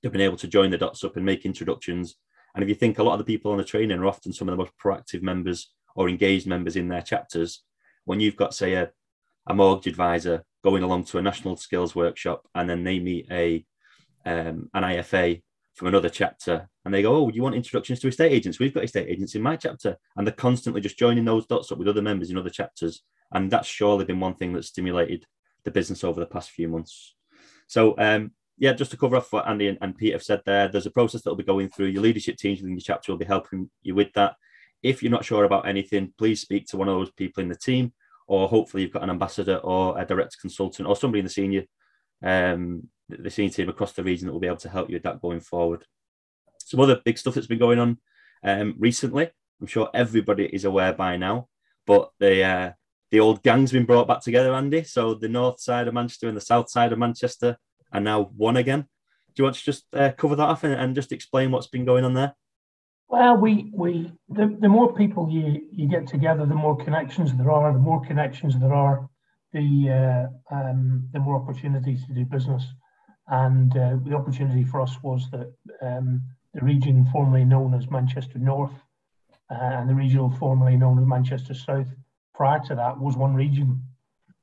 They've 0.02 0.12
been 0.12 0.22
able 0.22 0.38
to 0.38 0.48
join 0.48 0.72
the 0.72 0.78
dots 0.78 1.04
up 1.04 1.16
and 1.18 1.26
make 1.26 1.46
introductions 1.46 2.16
And 2.54 2.64
if 2.64 2.70
you 2.70 2.76
think 2.76 2.98
a 2.98 3.04
lot 3.04 3.14
of 3.14 3.20
the 3.20 3.26
people 3.26 3.52
on 3.52 3.58
the 3.58 3.64
training 3.64 4.00
are 4.00 4.06
often 4.06 4.32
some 4.32 4.48
of 4.48 4.54
the 4.54 4.64
most 4.64 4.74
proactive 4.84 5.22
members 5.22 5.74
or 5.98 6.08
engaged 6.08 6.48
members 6.48 6.78
in 6.78 6.88
their 6.88 7.02
chapters, 7.02 7.64
when 8.06 8.22
you've 8.22 8.38
got, 8.38 8.54
say, 8.54 8.76
a, 8.76 8.90
a 9.48 9.54
mortgage 9.54 9.88
advisor 9.88 10.46
going 10.64 10.84
along 10.84 11.04
to 11.06 11.18
a 11.18 11.22
national 11.22 11.58
skills 11.58 11.96
workshop 11.96 12.48
and 12.56 12.70
then 12.70 12.84
they 12.84 13.00
meet 13.00 13.28
a 13.32 13.66
um, 14.26 14.70
an 14.74 14.84
IFA 14.84 15.42
from 15.74 15.88
another 15.88 16.10
chapter 16.10 16.70
and 16.86 16.94
they 16.94 17.02
go, 17.02 17.16
Oh, 17.16 17.30
you 17.30 17.42
want 17.42 17.56
introductions 17.56 18.00
to 18.00 18.08
estate 18.08 18.32
agents? 18.32 18.60
We've 18.60 18.74
got 18.74 18.84
estate 18.84 19.08
agents 19.10 19.36
in 19.36 19.42
my 19.42 19.56
chapter. 19.56 19.98
And 20.16 20.28
they're 20.28 20.34
constantly 20.34 20.82
just 20.82 20.98
joining 20.98 21.26
those 21.26 21.46
dots 21.46 21.72
up 21.72 21.78
with 21.78 21.88
other 21.88 22.02
members 22.02 22.30
in 22.30 22.38
other 22.38 22.50
chapters. 22.50 23.04
And 23.32 23.50
that's 23.50 23.68
surely 23.68 24.06
been 24.06 24.20
one 24.20 24.36
thing 24.36 24.54
that's 24.54 24.68
stimulated 24.68 25.26
the 25.64 25.72
business 25.72 26.04
over 26.04 26.20
the 26.20 26.26
past 26.26 26.52
few 26.52 26.68
months. 26.68 27.16
So, 27.68 27.96
um, 27.98 28.32
yeah, 28.58 28.74
just 28.74 28.92
to 28.92 28.98
cover 28.98 29.16
off 29.16 29.32
what 29.32 29.48
Andy 29.48 29.68
and, 29.68 29.78
and 29.82 29.98
Pete 29.98 30.14
have 30.14 30.24
said 30.24 30.42
there, 30.46 30.68
there's 30.68 30.88
a 30.88 30.92
process 30.92 31.22
that 31.22 31.30
will 31.30 31.38
be 31.38 31.44
going 31.44 31.70
through. 31.70 31.88
Your 31.88 32.02
leadership 32.02 32.38
teams 32.38 32.60
within 32.60 32.76
your 32.76 32.82
chapter 32.82 33.12
will 33.12 33.20
be 33.20 33.26
helping 33.26 33.70
you 33.84 33.94
with 33.96 34.12
that. 34.14 34.36
If 34.84 35.02
you're 35.02 35.12
not 35.12 35.26
sure 35.26 35.44
about 35.44 35.68
anything, 35.68 36.14
please 36.18 36.42
speak 36.42 36.68
to 36.68 36.78
one 36.78 36.88
of 36.88 36.96
those 36.96 37.12
people 37.12 37.42
in 37.42 37.50
the 37.50 37.56
team, 37.56 37.94
or 38.28 38.48
hopefully 38.48 38.84
you've 38.84 38.94
got 38.94 39.04
an 39.04 39.10
ambassador 39.10 39.58
or 39.58 40.00
a 40.00 40.06
direct 40.06 40.38
consultant 40.40 40.88
or 40.88 40.96
somebody 40.96 41.20
in 41.20 41.26
the 41.26 41.32
senior 41.32 41.64
um, 42.24 42.88
the 43.10 43.30
senior 43.30 43.52
team 43.52 43.70
across 43.70 43.94
the 43.94 44.04
region 44.04 44.28
that 44.28 44.34
will 44.34 44.40
be 44.40 44.48
able 44.48 44.58
to 44.58 44.70
help 44.70 44.90
you 44.90 44.96
with 44.96 45.04
that 45.04 45.22
going 45.22 45.40
forward. 45.40 45.86
Some 46.66 46.82
other 46.82 47.00
big 47.06 47.18
stuff 47.18 47.36
that's 47.36 47.48
been 47.48 47.60
going 47.60 47.80
on 47.80 47.98
um, 48.44 48.76
recently. 48.78 49.30
I'm 49.62 49.68
sure 49.68 49.90
everybody 49.94 50.46
is 50.46 50.66
aware 50.66 50.94
by 50.94 51.18
now, 51.18 51.48
but 51.86 52.10
the 52.20 52.44
uh, 52.44 52.72
the 53.12 53.20
old 53.20 53.42
gang's 53.42 53.72
been 53.72 53.86
brought 53.86 54.08
back 54.08 54.22
together, 54.22 54.54
Andy. 54.54 54.84
So 54.84 55.14
the 55.14 55.30
north 55.30 55.60
side 55.60 55.88
of 55.88 55.94
Manchester 55.94 56.28
and 56.28 56.36
the 56.36 56.42
south 56.42 56.70
side 56.70 56.92
of 56.92 57.00
Manchester 57.00 57.58
are 57.94 58.02
now 58.02 58.24
one 58.36 58.58
again. 58.58 58.82
Do 59.34 59.42
you 59.42 59.44
want 59.46 59.56
to 59.56 59.64
just 59.64 59.86
uh, 59.94 60.12
cover 60.12 60.36
that 60.36 60.44
off 60.44 60.64
and, 60.64 60.74
and, 60.74 60.96
just 60.96 61.12
explain 61.12 61.52
what's 61.52 61.68
been 61.68 61.86
going 61.86 62.04
on 62.04 62.16
there? 62.16 62.34
Well, 63.10 63.38
we 63.38 63.72
we 63.74 64.12
the, 64.30 64.58
the 64.60 64.68
more 64.68 64.94
people 64.94 65.30
you 65.30 65.66
you 65.72 65.88
get 65.88 66.08
together, 66.08 66.46
the 66.46 66.56
more 66.56 66.76
connections 66.76 67.34
there 67.36 67.52
are. 67.52 67.72
The 67.72 67.80
more 67.80 68.06
connections 68.06 68.60
there 68.60 68.74
are, 68.74 69.10
the 69.54 70.30
uh, 70.52 70.56
um, 70.56 71.08
the 71.14 71.20
more 71.20 71.36
opportunities 71.36 72.06
to 72.06 72.14
do 72.14 72.26
business. 72.26 72.66
And 73.30 73.76
uh, 73.78 73.98
the 74.04 74.16
opportunity 74.16 74.64
for 74.64 74.82
us 74.82 74.98
was 75.04 75.30
that 75.32 75.52
um, 75.82 76.22
the 76.54 76.64
region 76.64 77.06
formerly 77.12 77.46
known 77.46 77.74
as 77.74 77.90
Manchester 77.90 78.40
North 78.40 78.74
uh, 79.52 79.56
and 79.56 79.90
the 79.90 79.96
regional 79.96 80.30
formerly 80.30 80.78
known 80.78 81.00
as 81.00 81.06
Manchester 81.06 81.54
South 81.54 81.88
prior 82.34 82.60
to 82.68 82.76
that 82.76 82.98
was 82.98 83.18
one 83.18 83.36
region. 83.36 83.82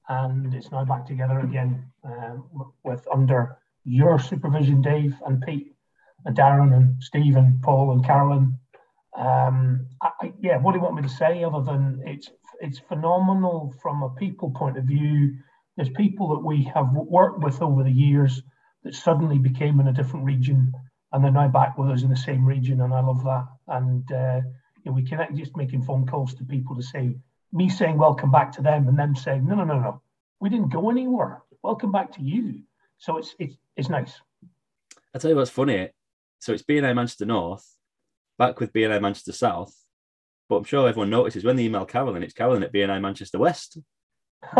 And 0.08 0.54
it's 0.54 0.70
now 0.70 0.84
back 0.84 1.06
together 1.06 1.40
again 1.40 1.84
uh, 2.06 2.36
with 2.82 3.06
under 3.12 3.56
your 3.84 4.18
supervision, 4.18 4.82
Dave 4.82 5.14
and 5.26 5.40
Pete, 5.42 5.73
and 6.24 6.36
Darren 6.36 6.74
and 6.74 7.02
Steve 7.02 7.36
and 7.36 7.60
Paul 7.62 7.92
and 7.92 8.04
Carolyn. 8.04 8.58
Um, 9.16 9.86
I, 10.02 10.32
yeah, 10.40 10.58
what 10.58 10.72
do 10.72 10.78
you 10.78 10.84
want 10.84 10.96
me 10.96 11.02
to 11.02 11.08
say 11.08 11.44
other 11.44 11.62
than 11.62 12.02
it's 12.06 12.30
it's 12.60 12.78
phenomenal 12.78 13.74
from 13.82 14.02
a 14.02 14.10
people 14.10 14.50
point 14.50 14.78
of 14.78 14.84
view. 14.84 15.36
There's 15.76 15.90
people 15.90 16.28
that 16.34 16.44
we 16.44 16.70
have 16.74 16.92
worked 16.92 17.40
with 17.40 17.60
over 17.60 17.82
the 17.82 17.92
years 17.92 18.42
that 18.84 18.94
suddenly 18.94 19.38
became 19.38 19.80
in 19.80 19.88
a 19.88 19.92
different 19.92 20.24
region 20.24 20.72
and 21.12 21.24
they're 21.24 21.32
now 21.32 21.48
back 21.48 21.78
with 21.78 21.90
us 21.90 22.02
in 22.02 22.10
the 22.10 22.16
same 22.16 22.44
region 22.44 22.80
and 22.80 22.92
I 22.92 23.00
love 23.00 23.24
that 23.24 23.46
and 23.68 24.12
uh, 24.12 24.40
you 24.82 24.90
know, 24.90 24.92
we 24.92 25.04
connect 25.04 25.34
just 25.36 25.56
making 25.56 25.82
phone 25.82 26.06
calls 26.06 26.34
to 26.34 26.44
people 26.44 26.76
to 26.76 26.82
say 26.82 27.16
me 27.52 27.68
saying 27.68 27.96
welcome 27.96 28.30
back 28.30 28.52
to 28.52 28.62
them 28.62 28.88
and 28.88 28.98
them 28.98 29.14
saying 29.14 29.46
no 29.46 29.54
no 29.54 29.64
no 29.64 29.78
no 29.78 30.02
we 30.40 30.50
didn't 30.50 30.72
go 30.72 30.90
anywhere 30.90 31.42
welcome 31.62 31.92
back 31.92 32.12
to 32.12 32.22
you 32.22 32.60
so 32.98 33.16
it's 33.16 33.34
it's, 33.38 33.56
it's 33.76 33.88
nice 33.88 34.20
I 35.14 35.18
tell 35.18 35.30
you 35.30 35.36
what's 35.36 35.50
funny 35.50 35.90
so 36.44 36.52
it's 36.52 36.62
BNI 36.62 36.94
Manchester 36.94 37.26
North 37.26 37.66
back 38.38 38.60
with 38.60 38.72
BNI 38.72 39.00
Manchester 39.00 39.32
South 39.32 39.74
but 40.48 40.56
I'm 40.56 40.64
sure 40.64 40.88
everyone 40.88 41.10
notices 41.10 41.44
when 41.44 41.56
they 41.56 41.64
email 41.64 41.86
Carolyn 41.86 42.22
it's 42.22 42.34
Carolyn 42.34 42.62
at 42.62 42.72
BNI 42.72 43.00
Manchester 43.00 43.38
West 43.38 43.78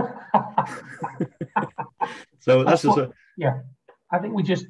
so 2.41 2.65
that's, 2.65 2.83
that's 2.83 2.83
just 2.83 2.99
a, 2.99 3.13
yeah 3.37 3.61
I 4.11 4.19
think 4.19 4.35
we 4.35 4.43
just 4.43 4.67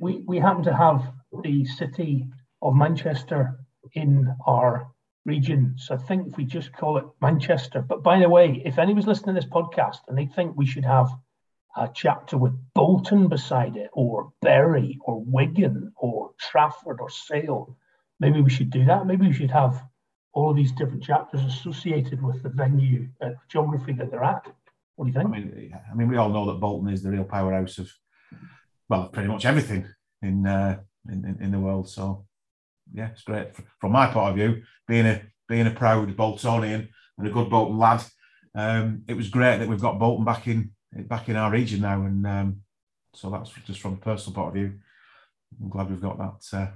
we 0.00 0.22
we 0.26 0.38
happen 0.38 0.62
to 0.64 0.74
have 0.74 1.12
the 1.44 1.64
city 1.64 2.26
of 2.62 2.74
Manchester 2.74 3.60
in 3.94 4.34
our 4.46 4.88
region. 5.24 5.74
So 5.76 5.94
I 5.94 5.98
think 5.98 6.28
if 6.28 6.36
we 6.36 6.44
just 6.44 6.72
call 6.72 6.96
it 6.96 7.04
Manchester. 7.20 7.82
But 7.82 8.02
by 8.02 8.18
the 8.18 8.28
way, 8.28 8.62
if 8.64 8.78
anyone's 8.78 9.06
listening 9.06 9.34
to 9.34 9.40
this 9.40 9.50
podcast 9.50 9.98
and 10.08 10.16
they 10.16 10.26
think 10.26 10.56
we 10.56 10.66
should 10.66 10.84
have 10.84 11.08
a 11.76 11.88
chapter 11.94 12.36
with 12.36 12.52
Bolton 12.74 13.28
beside 13.28 13.76
it, 13.76 13.90
or 13.92 14.32
Bury, 14.42 14.98
or 15.04 15.22
Wigan, 15.24 15.92
or 15.96 16.32
Trafford, 16.38 17.00
or 17.00 17.10
Sale, 17.10 17.76
maybe 18.20 18.40
we 18.40 18.50
should 18.50 18.70
do 18.70 18.84
that. 18.86 19.06
Maybe 19.06 19.26
we 19.26 19.32
should 19.32 19.50
have 19.50 19.82
all 20.32 20.50
of 20.50 20.56
these 20.56 20.72
different 20.72 21.02
chapters 21.02 21.44
associated 21.44 22.22
with 22.22 22.42
the 22.42 22.48
venue 22.48 23.08
uh, 23.20 23.30
geography 23.48 23.92
that 23.92 24.10
they're 24.10 24.24
at. 24.24 24.46
What 24.96 25.04
do 25.04 25.10
you 25.10 25.14
think? 25.14 25.26
I 25.26 25.30
mean, 25.30 25.74
I 25.90 25.94
mean, 25.94 26.08
we 26.08 26.16
all 26.16 26.28
know 26.28 26.46
that 26.46 26.60
Bolton 26.60 26.92
is 26.92 27.02
the 27.02 27.10
real 27.10 27.24
powerhouse 27.24 27.78
of 27.78 27.90
well, 28.88 29.08
pretty 29.08 29.28
much 29.28 29.44
everything 29.44 29.86
in, 30.22 30.46
uh, 30.46 30.80
in, 31.08 31.38
in 31.40 31.50
the 31.50 31.58
world. 31.58 31.88
So 31.88 32.26
yeah, 32.92 33.08
it's 33.08 33.22
great 33.22 33.48
from 33.80 33.92
my 33.92 34.06
point 34.06 34.30
of 34.30 34.36
view. 34.36 34.62
Being 34.86 35.06
a 35.06 35.22
being 35.48 35.66
a 35.66 35.70
proud 35.70 36.14
Boltonian 36.16 36.88
and 37.16 37.26
a 37.26 37.30
good 37.30 37.50
Bolton 37.50 37.78
lad, 37.78 38.02
um, 38.54 39.02
it 39.08 39.14
was 39.14 39.28
great 39.28 39.58
that 39.58 39.68
we've 39.68 39.80
got 39.80 39.98
Bolton 39.98 40.24
back 40.24 40.46
in 40.46 40.72
back 40.92 41.28
in 41.28 41.36
our 41.36 41.50
region 41.50 41.80
now, 41.80 42.02
and 42.02 42.26
um, 42.26 42.62
so 43.14 43.30
that's 43.30 43.50
just 43.66 43.80
from 43.80 43.94
a 43.94 43.96
personal 43.96 44.34
point 44.34 44.48
of 44.48 44.54
view. 44.54 44.74
I'm 45.60 45.68
glad 45.68 45.90
we've 45.90 46.00
got 46.00 46.18
that 46.18 46.56
uh, 46.56 46.70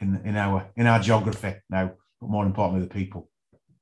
in, 0.00 0.20
in 0.24 0.36
our 0.36 0.68
in 0.76 0.86
our 0.86 1.00
geography 1.00 1.54
now, 1.70 1.92
but 2.20 2.30
more 2.30 2.46
importantly, 2.46 2.86
the 2.86 2.92
people. 2.92 3.30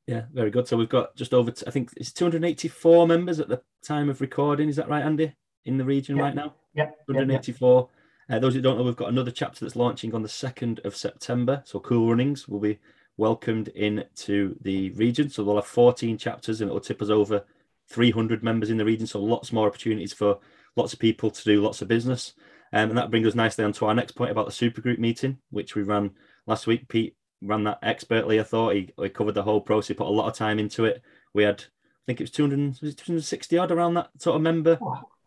Yeah, 0.06 0.24
very 0.32 0.50
good. 0.50 0.68
So 0.68 0.76
we've 0.76 0.88
got 0.88 1.16
just 1.16 1.32
over, 1.32 1.52
I 1.66 1.70
think 1.70 1.90
it's 1.96 2.12
284 2.12 3.06
members 3.06 3.40
at 3.40 3.48
the 3.48 3.62
time 3.82 4.10
of 4.10 4.20
recording. 4.20 4.68
Is 4.68 4.76
that 4.76 4.88
right, 4.88 5.02
Andy? 5.02 5.34
In 5.64 5.78
the 5.78 5.84
region 5.84 6.16
yeah. 6.18 6.22
right 6.22 6.34
now? 6.34 6.54
Yeah. 6.74 6.90
184. 7.06 7.88
Yeah. 8.28 8.36
Uh, 8.36 8.38
those 8.38 8.54
who 8.54 8.60
don't 8.60 8.76
know, 8.76 8.84
we've 8.84 8.96
got 8.96 9.08
another 9.08 9.30
chapter 9.30 9.64
that's 9.64 9.76
launching 9.76 10.14
on 10.14 10.22
the 10.22 10.28
2nd 10.28 10.84
of 10.84 10.94
September. 10.94 11.62
So 11.64 11.80
Cool 11.80 12.08
Runnings 12.08 12.48
will 12.48 12.60
be 12.60 12.78
welcomed 13.16 13.68
into 13.68 14.56
the 14.60 14.90
region. 14.90 15.30
So 15.30 15.42
we'll 15.42 15.56
have 15.56 15.66
14 15.66 16.18
chapters 16.18 16.60
and 16.60 16.70
it 16.70 16.74
will 16.74 16.80
tip 16.80 17.00
us 17.00 17.10
over 17.10 17.44
300 17.90 18.42
members 18.42 18.70
in 18.70 18.76
the 18.76 18.84
region. 18.84 19.06
So 19.06 19.20
lots 19.20 19.52
more 19.52 19.66
opportunities 19.66 20.12
for 20.12 20.38
lots 20.76 20.92
of 20.92 20.98
people 20.98 21.30
to 21.30 21.44
do 21.44 21.62
lots 21.62 21.82
of 21.82 21.88
business. 21.88 22.34
Um, 22.72 22.88
and 22.90 22.98
that 22.98 23.10
brings 23.10 23.26
us 23.26 23.34
nicely 23.34 23.64
on 23.64 23.72
to 23.74 23.86
our 23.86 23.94
next 23.94 24.12
point 24.12 24.30
about 24.30 24.46
the 24.46 24.52
supergroup 24.52 24.98
meeting, 24.98 25.38
which 25.50 25.74
we 25.74 25.82
ran 25.82 26.10
last 26.46 26.66
week. 26.66 26.88
Pete 26.88 27.16
ran 27.40 27.64
that 27.64 27.78
expertly, 27.82 28.40
I 28.40 28.42
thought. 28.42 28.74
He, 28.74 28.90
he 29.00 29.08
covered 29.10 29.34
the 29.34 29.42
whole 29.42 29.60
process, 29.60 29.88
he 29.88 29.94
put 29.94 30.08
a 30.08 30.10
lot 30.10 30.28
of 30.28 30.34
time 30.34 30.58
into 30.58 30.84
it. 30.84 31.02
We 31.34 31.44
had, 31.44 31.60
I 31.62 32.02
think 32.06 32.20
it 32.20 32.24
was 32.24 32.30
200, 32.32 32.80
was 32.80 32.90
it 32.90 32.96
260 32.96 33.58
odd 33.58 33.70
around 33.70 33.94
that 33.94 34.10
sort 34.18 34.36
of 34.36 34.42
member 34.42 34.78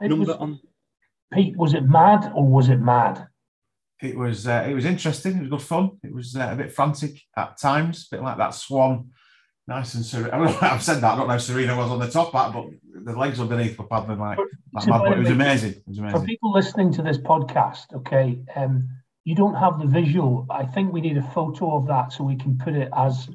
number 0.02 0.26
was, 0.26 0.38
on 0.38 0.60
Pete, 1.34 1.56
was 1.56 1.74
it 1.74 1.84
mad 1.84 2.32
or 2.36 2.46
was 2.46 2.70
it 2.70 2.80
mad? 2.80 3.28
It 4.02 4.16
was. 4.16 4.48
Uh, 4.48 4.66
it 4.70 4.74
was 4.74 4.86
interesting. 4.86 5.38
It 5.38 5.42
was 5.42 5.50
good 5.50 5.62
fun. 5.62 5.92
It 6.04 6.14
was 6.14 6.36
uh, 6.36 6.50
a 6.52 6.56
bit 6.56 6.72
frantic 6.72 7.20
at 7.36 7.60
times, 7.60 8.08
a 8.12 8.16
bit 8.16 8.24
like 8.24 8.38
that 8.38 8.54
swan. 8.54 9.10
Nice 9.68 9.96
and 9.96 10.06
serene. 10.06 10.30
I 10.34 10.38
don't 10.38 10.46
know, 10.48 10.58
I've 10.62 10.84
said 10.84 11.02
that. 11.02 11.14
I 11.14 11.18
don't 11.18 11.28
know 11.28 11.36
if 11.36 11.42
Serena 11.42 11.76
was 11.76 11.92
on 11.92 12.00
the 12.00 12.10
top 12.10 12.34
hat, 12.34 12.54
but 12.54 12.66
the 13.04 13.18
legs 13.18 13.40
underneath 13.40 13.78
were 13.78 13.86
paddling 13.86 14.20
like, 14.20 14.38
like 14.74 14.84
so 14.84 14.92
mad, 14.92 15.02
but 15.04 15.14
it 15.14 15.20
was 15.20 15.30
amazing. 15.30 15.72
It 15.72 15.84
was 15.88 16.00
amazing. 16.00 16.20
For 16.20 16.26
people 16.26 16.52
listening 16.54 16.94
to 16.94 17.02
this 17.02 17.18
podcast, 17.18 17.94
okay, 17.94 18.40
um, 18.56 18.88
you 19.26 19.36
don't 19.36 19.56
have 19.56 19.80
the 19.80 19.88
visual. 19.88 20.46
I 20.50 20.66
think 20.66 20.94
we 20.94 21.02
need 21.02 21.18
a 21.18 21.32
photo 21.32 21.76
of 21.76 21.88
that 21.88 22.14
so 22.14 22.24
we 22.24 22.38
can 22.38 22.58
put 22.58 22.76
it 22.76 22.90
as 22.96 23.30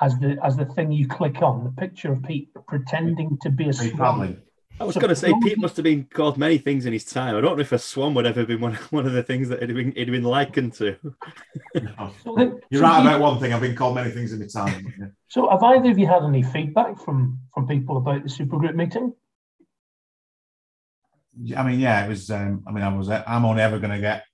as 0.00 0.18
the 0.18 0.36
as 0.42 0.56
the 0.56 0.66
thing 0.66 0.92
you 0.92 1.08
click 1.08 1.42
on, 1.42 1.64
the 1.64 1.70
picture 1.70 2.12
of 2.12 2.22
Pete 2.22 2.48
pretending 2.68 3.38
to 3.42 3.50
be 3.50 3.68
a 3.68 3.72
swan. 3.72 4.40
I 4.82 4.84
was 4.84 4.96
going 4.96 5.08
to 5.10 5.16
say 5.16 5.32
Pete 5.42 5.58
must 5.58 5.76
have 5.76 5.84
been 5.84 6.04
called 6.04 6.36
many 6.36 6.58
things 6.58 6.86
in 6.86 6.92
his 6.92 7.04
time. 7.04 7.36
I 7.36 7.40
don't 7.40 7.56
know 7.56 7.62
if 7.62 7.70
a 7.70 7.78
swan 7.78 8.14
would 8.14 8.26
ever 8.26 8.40
have 8.40 8.48
been 8.48 8.60
one, 8.60 8.74
one 8.90 9.06
of 9.06 9.12
the 9.12 9.22
things 9.22 9.48
that 9.48 9.62
he'd 9.62 9.74
been, 9.74 9.92
he'd 9.92 10.10
been 10.10 10.24
likened 10.24 10.72
to. 10.74 10.96
no. 11.74 12.12
You're 12.70 12.82
right 12.82 13.00
about 13.00 13.20
one 13.20 13.38
thing. 13.38 13.52
I've 13.52 13.60
been 13.60 13.76
called 13.76 13.94
many 13.94 14.10
things 14.10 14.32
in 14.32 14.40
my 14.40 14.46
time. 14.46 14.92
Yeah. 14.98 15.06
So, 15.28 15.48
have 15.48 15.62
either 15.62 15.90
of 15.90 15.98
you 15.98 16.06
had 16.06 16.24
any 16.24 16.42
feedback 16.42 16.98
from 16.98 17.38
from 17.54 17.68
people 17.68 17.96
about 17.96 18.24
the 18.24 18.28
supergroup 18.28 18.74
meeting? 18.74 19.14
I 21.56 21.62
mean, 21.62 21.80
yeah, 21.80 22.04
it 22.04 22.08
was. 22.08 22.30
Um, 22.30 22.64
I 22.66 22.72
mean, 22.72 22.82
I 22.82 22.94
was. 22.94 23.08
I'm 23.08 23.44
only 23.44 23.62
ever 23.62 23.78
going 23.78 23.92
to 23.92 24.00
get 24.00 24.24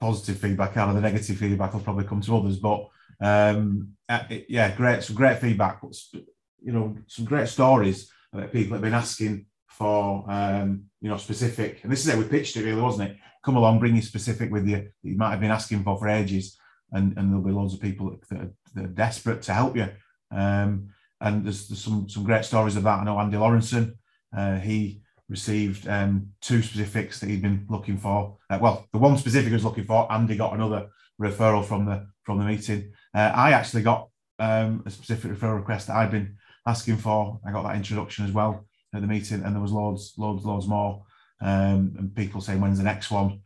positive 0.00 0.38
feedback 0.38 0.76
out 0.76 0.90
of 0.90 0.94
the 0.94 1.00
negative 1.00 1.36
feedback. 1.36 1.74
will 1.74 1.80
probably 1.80 2.04
come 2.04 2.20
to 2.20 2.36
others, 2.36 2.56
but 2.58 2.88
um, 3.20 3.94
uh, 4.08 4.22
yeah, 4.48 4.74
great, 4.74 5.02
some 5.02 5.16
great 5.16 5.38
feedback. 5.38 5.82
You 6.12 6.72
know, 6.72 6.96
some 7.08 7.24
great 7.24 7.48
stories 7.48 8.10
that 8.32 8.52
people 8.52 8.74
have 8.74 8.82
been 8.82 8.94
asking 8.94 9.46
for 9.78 10.24
um, 10.28 10.82
you 11.00 11.08
know 11.08 11.16
specific, 11.16 11.80
and 11.82 11.92
this 11.92 12.00
is 12.00 12.08
it. 12.08 12.18
We 12.18 12.24
pitched 12.24 12.56
it 12.56 12.64
really, 12.64 12.82
wasn't 12.82 13.10
it? 13.10 13.16
Come 13.44 13.56
along, 13.56 13.78
bring 13.78 13.94
you 13.94 14.02
specific 14.02 14.50
with 14.50 14.66
you 14.66 14.76
that 14.76 15.08
you 15.08 15.16
might 15.16 15.30
have 15.30 15.40
been 15.40 15.52
asking 15.52 15.84
for 15.84 15.96
for 15.96 16.08
ages, 16.08 16.58
and, 16.92 17.16
and 17.16 17.30
there'll 17.30 17.44
be 17.44 17.52
loads 17.52 17.74
of 17.74 17.80
people 17.80 18.18
that 18.28 18.40
are, 18.40 18.50
that 18.74 18.84
are 18.84 18.88
desperate 18.88 19.40
to 19.42 19.54
help 19.54 19.76
you. 19.76 19.88
Um, 20.32 20.88
and 21.20 21.44
there's, 21.44 21.68
there's, 21.68 21.80
some 21.80 22.08
some 22.08 22.24
great 22.24 22.44
stories 22.44 22.76
of 22.76 22.82
that. 22.82 23.00
I 23.00 23.04
know 23.04 23.18
Andy 23.18 23.36
Lawrenson, 23.36 23.94
uh, 24.36 24.56
he 24.56 25.00
received 25.28 25.86
um, 25.86 26.30
two 26.40 26.60
specifics 26.60 27.20
that 27.20 27.30
he'd 27.30 27.42
been 27.42 27.64
looking 27.70 27.98
for. 27.98 28.36
Uh, 28.50 28.58
well, 28.60 28.86
the 28.92 28.98
one 28.98 29.16
specific 29.16 29.48
he 29.48 29.54
was 29.54 29.64
looking 29.64 29.84
for, 29.84 30.10
Andy 30.12 30.36
got 30.36 30.54
another 30.54 30.88
referral 31.20 31.64
from 31.64 31.86
the 31.86 32.06
from 32.24 32.38
the 32.38 32.44
meeting. 32.44 32.92
Uh, 33.14 33.30
I 33.32 33.52
actually 33.52 33.82
got 33.82 34.08
um, 34.40 34.82
a 34.84 34.90
specific 34.90 35.30
referral 35.30 35.56
request 35.56 35.86
that 35.86 35.96
I'd 35.96 36.10
been 36.10 36.36
asking 36.66 36.96
for. 36.96 37.38
I 37.46 37.52
got 37.52 37.62
that 37.62 37.76
introduction 37.76 38.24
as 38.24 38.32
well 38.32 38.67
at 38.94 39.00
the 39.00 39.06
meeting, 39.06 39.42
and 39.42 39.54
there 39.54 39.62
was 39.62 39.72
loads, 39.72 40.14
loads, 40.16 40.44
loads 40.44 40.66
more, 40.66 41.04
um, 41.40 41.94
and 41.98 42.14
people 42.14 42.40
saying 42.40 42.60
when's 42.60 42.78
the 42.78 42.84
next 42.84 43.10
one. 43.10 43.40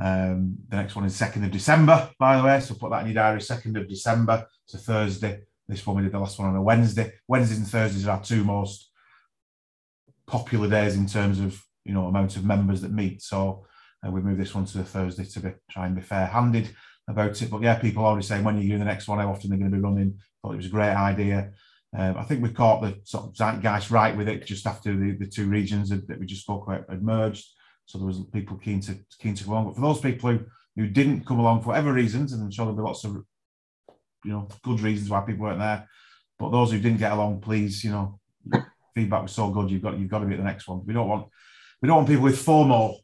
Um, 0.00 0.56
the 0.68 0.76
next 0.76 0.94
one 0.94 1.04
is 1.06 1.16
second 1.16 1.44
of 1.44 1.50
December, 1.50 2.10
by 2.18 2.36
the 2.36 2.44
way. 2.44 2.60
So 2.60 2.74
put 2.74 2.90
that 2.90 3.00
in 3.00 3.06
your 3.06 3.14
diary. 3.14 3.40
Second 3.40 3.76
of 3.76 3.88
December. 3.88 4.46
It's 4.64 4.74
a 4.74 4.78
Thursday. 4.78 5.40
This 5.68 5.86
one 5.86 5.96
we 5.96 6.02
did 6.02 6.12
the 6.12 6.18
last 6.18 6.38
one 6.38 6.48
on 6.48 6.56
a 6.56 6.62
Wednesday. 6.62 7.12
Wednesdays 7.26 7.58
and 7.58 7.66
Thursdays 7.66 8.06
are 8.06 8.12
our 8.12 8.22
two 8.22 8.44
most 8.44 8.90
popular 10.26 10.68
days 10.68 10.96
in 10.96 11.06
terms 11.06 11.40
of 11.40 11.62
you 11.84 11.94
know 11.94 12.06
amount 12.06 12.36
of 12.36 12.44
members 12.44 12.80
that 12.82 12.92
meet. 12.92 13.22
So 13.22 13.66
uh, 14.06 14.10
we 14.10 14.20
moved 14.20 14.40
this 14.40 14.54
one 14.54 14.64
to 14.66 14.78
the 14.78 14.84
Thursday 14.84 15.24
to 15.24 15.40
be 15.40 15.50
try 15.70 15.86
and 15.86 15.96
be 15.96 16.02
fair-handed 16.02 16.70
about 17.08 17.40
it. 17.40 17.50
But 17.50 17.62
yeah, 17.62 17.76
people 17.76 18.04
are 18.04 18.08
always 18.08 18.26
saying 18.26 18.44
when 18.44 18.56
are 18.56 18.60
you 18.60 18.72
do 18.72 18.78
the 18.78 18.84
next 18.84 19.08
one, 19.08 19.18
how 19.18 19.30
often 19.30 19.50
they're 19.50 19.58
going 19.58 19.70
to 19.70 19.76
be 19.76 19.82
running. 19.82 20.18
Thought 20.42 20.54
it 20.54 20.58
was 20.58 20.66
a 20.66 20.70
great 20.70 20.94
idea. 20.94 21.52
Um, 21.96 22.16
I 22.16 22.24
think 22.24 22.42
we 22.42 22.50
caught 22.50 22.82
the 22.82 22.98
sort 23.04 23.24
of 23.24 23.36
zeitgeist 23.36 23.90
right 23.90 24.16
with 24.16 24.28
it 24.28 24.46
just 24.46 24.66
after 24.66 24.94
the, 24.94 25.12
the 25.12 25.26
two 25.26 25.48
regions 25.48 25.90
that, 25.90 26.06
that 26.08 26.18
we 26.18 26.26
just 26.26 26.42
spoke 26.42 26.66
about 26.66 26.88
had 26.90 27.02
merged. 27.02 27.46
So 27.86 27.98
there 27.98 28.06
was 28.06 28.20
people 28.32 28.56
keen 28.56 28.80
to 28.82 28.98
keen 29.20 29.34
to 29.34 29.44
go 29.44 29.52
along. 29.52 29.66
But 29.66 29.76
for 29.76 29.80
those 29.82 30.00
people 30.00 30.30
who, 30.30 30.40
who 30.74 30.88
didn't 30.88 31.26
come 31.26 31.38
along 31.38 31.62
for 31.62 31.68
whatever 31.68 31.92
reasons, 31.92 32.32
and 32.32 32.42
I'm 32.42 32.50
sure 32.50 32.66
there'll 32.66 32.76
be 32.76 32.82
lots 32.82 33.04
of 33.04 33.16
you 34.24 34.32
know 34.32 34.48
good 34.64 34.80
reasons 34.80 35.08
why 35.08 35.20
people 35.20 35.44
weren't 35.44 35.60
there. 35.60 35.88
But 36.38 36.50
those 36.50 36.72
who 36.72 36.80
didn't 36.80 36.98
get 36.98 37.12
along, 37.12 37.40
please, 37.40 37.82
you 37.82 37.90
know, 37.90 38.20
feedback 38.94 39.22
was 39.22 39.32
so 39.32 39.50
good. 39.50 39.70
You've 39.70 39.82
got 39.82 39.98
you've 39.98 40.10
got 40.10 40.18
to 40.18 40.26
be 40.26 40.34
at 40.34 40.38
the 40.38 40.44
next 40.44 40.68
one. 40.68 40.84
We 40.84 40.92
don't 40.92 41.08
want 41.08 41.28
we 41.80 41.86
don't 41.86 41.98
want 41.98 42.08
people 42.08 42.24
with 42.24 42.44
FOMO. 42.44 42.96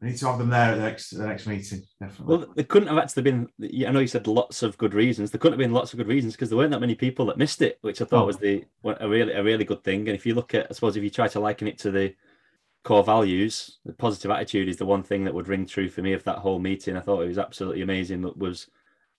We 0.00 0.08
need 0.08 0.16
to 0.18 0.26
have 0.28 0.38
them 0.38 0.48
there 0.48 0.72
at 0.72 0.76
the 0.76 0.82
next 0.82 1.10
the 1.10 1.26
next 1.26 1.46
meeting. 1.46 1.82
Definitely. 2.00 2.36
Well, 2.36 2.46
there 2.54 2.64
couldn't 2.64 2.88
have 2.88 2.96
actually 2.96 3.22
been. 3.22 3.48
I 3.86 3.90
know 3.90 4.00
you 4.00 4.06
said 4.06 4.26
lots 4.26 4.62
of 4.62 4.78
good 4.78 4.94
reasons. 4.94 5.30
There 5.30 5.38
couldn't 5.38 5.58
have 5.58 5.64
been 5.64 5.74
lots 5.74 5.92
of 5.92 5.98
good 5.98 6.08
reasons 6.08 6.34
because 6.34 6.48
there 6.48 6.56
weren't 6.56 6.70
that 6.70 6.80
many 6.80 6.94
people 6.94 7.26
that 7.26 7.36
missed 7.36 7.60
it, 7.60 7.78
which 7.82 8.00
I 8.00 8.06
thought 8.06 8.22
oh. 8.22 8.26
was 8.26 8.38
the 8.38 8.64
a 8.84 9.06
really 9.06 9.32
a 9.32 9.42
really 9.42 9.64
good 9.64 9.84
thing. 9.84 10.08
And 10.08 10.16
if 10.16 10.24
you 10.24 10.34
look 10.34 10.54
at, 10.54 10.68
I 10.70 10.72
suppose, 10.72 10.96
if 10.96 11.04
you 11.04 11.10
try 11.10 11.28
to 11.28 11.40
liken 11.40 11.68
it 11.68 11.78
to 11.80 11.90
the 11.90 12.14
core 12.82 13.04
values, 13.04 13.78
the 13.84 13.92
positive 13.92 14.30
attitude 14.30 14.70
is 14.70 14.78
the 14.78 14.86
one 14.86 15.02
thing 15.02 15.24
that 15.24 15.34
would 15.34 15.48
ring 15.48 15.66
true 15.66 15.90
for 15.90 16.00
me 16.00 16.14
of 16.14 16.24
that 16.24 16.38
whole 16.38 16.58
meeting. 16.58 16.96
I 16.96 17.00
thought 17.00 17.20
it 17.20 17.28
was 17.28 17.38
absolutely 17.38 17.82
amazing. 17.82 18.22
That 18.22 18.38
was 18.38 18.68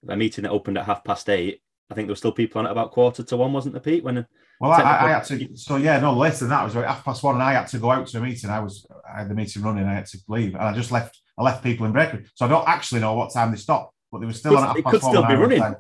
a 0.10 0.18
meeting 0.18 0.44
that 0.44 0.52
opened 0.52 0.80
at 0.80 0.86
half 0.86 1.04
past 1.04 1.30
eight. 1.30 1.62
I 1.92 1.94
think 1.94 2.08
there 2.08 2.14
were 2.14 2.16
still 2.16 2.32
people 2.32 2.58
on 2.58 2.66
at 2.66 2.72
about 2.72 2.92
quarter 2.92 3.22
to 3.22 3.38
one, 3.38 3.54
wasn't 3.54 3.74
there, 3.74 3.82
Pete? 3.82 4.04
When 4.04 4.26
well, 4.62 4.72
I, 4.72 4.82
I, 4.82 5.10
had 5.10 5.24
to. 5.26 5.58
So 5.58 5.78
yeah, 5.78 6.00
no, 6.00 6.14
later 6.14 6.38
than 6.38 6.50
that 6.50 6.62
it 6.62 6.66
was 6.66 6.76
about 6.76 6.88
half 6.88 7.04
past 7.04 7.24
one, 7.24 7.36
and 7.36 7.44
I 7.44 7.54
had 7.54 7.68
to 7.68 7.80
go 7.80 7.92
out 7.92 8.08
to 8.08 8.18
a 8.20 8.22
meeting. 8.22 8.50
I 8.50 8.60
was 8.60 8.86
I 9.12 9.20
had 9.20 9.30
the 9.30 9.34
meeting 9.34 9.64
running. 9.64 9.86
I 9.86 9.96
had 9.96 10.06
to 10.08 10.20
leave, 10.28 10.54
and 10.54 10.64
I 10.64 10.74
just 10.74 10.92
left. 10.92 11.20
I 11.38 11.44
left 11.44 11.64
people 11.64 11.86
in 11.86 11.92
break. 11.92 12.12
So 12.36 12.46
I 12.46 12.50
don't 12.50 12.68
actually 12.68 13.02
know 13.02 13.14
what 13.14 13.34
time 13.34 13.52
they 13.52 13.58
stopped, 13.58 13.96
but 14.12 14.20
they 14.20 14.28
were 14.28 14.34
still 14.34 14.58
on 14.58 14.64
at 14.64 14.68
half 14.68 14.78
it 14.78 14.84
past 14.84 14.94
could 14.94 15.04
still 15.04 15.26
be 15.26 15.36
running. 15.36 15.76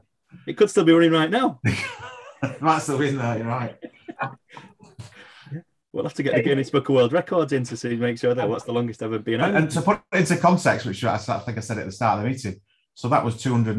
It 0.47 0.57
could 0.57 0.69
still 0.69 0.83
be 0.83 0.93
running 0.93 1.11
right 1.11 1.29
now. 1.29 1.59
might 2.59 2.79
still 2.79 2.97
be 2.97 3.09
in 3.09 3.17
there. 3.17 3.37
You're 3.37 3.47
right. 3.47 3.77
We'll 5.93 6.05
have 6.05 6.13
to 6.13 6.23
get 6.23 6.35
the 6.35 6.41
Guinness 6.41 6.69
Book 6.69 6.87
of 6.87 6.95
World 6.95 7.11
Records 7.11 7.51
in 7.51 7.65
to 7.65 7.75
see, 7.75 7.97
make 7.97 8.17
sure 8.17 8.33
that 8.33 8.47
what's 8.47 8.63
the 8.63 8.71
longest 8.71 9.03
ever 9.03 9.19
been. 9.19 9.41
And, 9.41 9.57
and 9.57 9.71
to 9.71 9.81
put 9.81 9.99
it 10.13 10.19
into 10.19 10.37
context, 10.37 10.85
which 10.85 11.03
I, 11.03 11.15
I, 11.15 11.17
think 11.17 11.57
I 11.57 11.59
said 11.59 11.79
at 11.79 11.85
the 11.85 11.91
start 11.91 12.17
of 12.17 12.23
the 12.23 12.29
meeting, 12.29 12.61
so 12.93 13.09
that 13.09 13.25
was 13.25 13.41
200, 13.41 13.75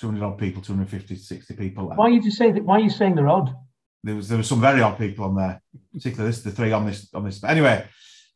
200 0.00 0.24
odd 0.24 0.36
people, 0.36 0.60
250, 0.60 1.14
60 1.14 1.54
people. 1.54 1.92
Why 1.94 2.06
are 2.06 2.10
you 2.10 2.20
just 2.20 2.38
saying 2.38 2.54
that? 2.54 2.64
Why 2.64 2.78
are 2.78 2.80
you 2.80 2.90
saying 2.90 3.14
they're 3.14 3.28
odd? 3.28 3.54
There 4.04 4.14
was 4.14 4.28
there 4.28 4.38
were 4.38 4.44
some 4.44 4.60
very 4.60 4.80
odd 4.80 4.98
people 4.98 5.24
on 5.24 5.36
there, 5.36 5.60
particularly 5.92 6.30
this 6.30 6.42
the 6.42 6.50
three 6.50 6.72
on 6.72 6.86
this 6.86 7.08
on 7.14 7.24
this. 7.24 7.38
But 7.38 7.50
anyway, 7.50 7.86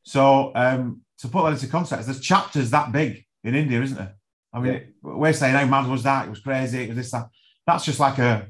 so 0.03 0.53
um, 0.55 1.03
to 1.19 1.29
put 1.29 1.45
that 1.45 1.53
into 1.53 1.69
context, 1.69 2.07
there's 2.07 2.21
chapters 2.21 2.71
that 2.71 2.93
big 2.93 3.25
in 3.45 3.55
India, 3.55 3.81
isn't 3.83 3.97
there? 3.97 4.15
I 4.53 4.61
mean, 4.61 4.73
yeah. 4.73 4.81
we're 5.03 5.33
saying 5.33 5.55
how 5.55 5.65
mad 5.67 5.89
was 5.89 6.03
that? 6.03 6.27
It 6.27 6.31
was 6.31 6.41
crazy. 6.41 6.83
It 6.83 6.89
was 6.89 6.97
this 6.97 7.11
that. 7.13 7.29
That's 7.67 7.85
just 7.85 8.01
like 8.01 8.19
a 8.19 8.49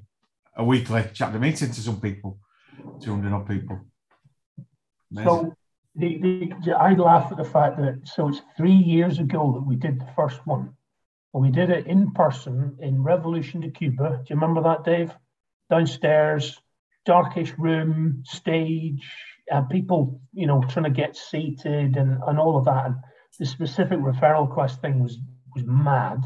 a 0.57 0.65
weekly 0.65 1.05
chapter 1.13 1.39
meeting 1.39 1.71
to 1.71 1.81
some 1.81 2.01
people, 2.01 2.39
200 3.01 3.33
odd 3.33 3.49
people. 3.49 3.81
Amazing. 5.11 5.29
So 5.29 5.55
the, 5.95 6.53
the, 6.65 6.73
I 6.73 6.95
laugh 6.95 7.31
at 7.31 7.39
the 7.39 7.45
fact 7.45 7.79
that 7.79 8.01
so 8.05 8.29
it's 8.29 8.41
three 8.57 8.73
years 8.73 9.19
ago 9.19 9.53
that 9.53 9.67
we 9.67 9.77
did 9.77 10.01
the 10.01 10.09
first 10.17 10.47
one. 10.47 10.75
We 11.35 11.51
did 11.51 11.71
it 11.71 11.87
in 11.87 12.11
person 12.11 12.77
in 12.81 13.03
Revolution 13.03 13.61
de 13.63 13.71
Cuba. 13.71 14.21
Do 14.23 14.35
you 14.35 14.37
remember 14.37 14.63
that, 14.63 14.85
Dave? 14.85 15.13
Downstairs, 15.71 16.61
darkish 17.05 17.53
room, 17.59 18.23
stage, 18.25 19.09
uh, 19.51 19.63
people, 19.63 20.21
you 20.33 20.47
know, 20.47 20.63
trying 20.69 20.85
to 20.85 20.91
get 20.91 21.17
seated 21.17 21.97
and, 21.97 22.19
and 22.27 22.39
all 22.39 22.57
of 22.57 22.65
that. 22.67 22.87
And 22.87 22.97
the 23.39 23.47
specific 23.47 23.99
referral 23.99 24.53
quest 24.53 24.81
thing 24.81 25.03
was 25.03 25.19
was 25.55 25.65
mad. 25.67 26.23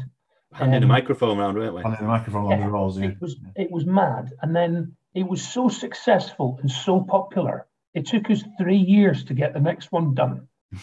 Handing 0.53 0.83
um, 0.83 0.89
a 0.89 0.93
microphone 0.93 1.37
around, 1.37 1.55
weren't 1.55 1.75
we? 1.75 1.81
Handing 1.81 2.05
a 2.05 2.07
microphone 2.07 2.49
yeah, 2.49 2.65
the 2.65 2.69
rolls. 2.71 2.99
Yeah. 2.99 3.07
It 3.07 3.21
was 3.21 3.35
it 3.55 3.71
was 3.71 3.85
mad, 3.85 4.31
and 4.41 4.55
then 4.55 4.95
it 5.13 5.27
was 5.27 5.45
so 5.45 5.67
successful 5.67 6.59
and 6.61 6.71
so 6.71 7.01
popular 7.01 7.67
it 7.97 8.05
took 8.05 8.29
us 8.29 8.43
three 8.59 8.77
years 8.77 9.23
to 9.23 9.33
get 9.33 9.53
the 9.53 9.59
next 9.59 9.91
one 9.91 10.13
done. 10.13 10.47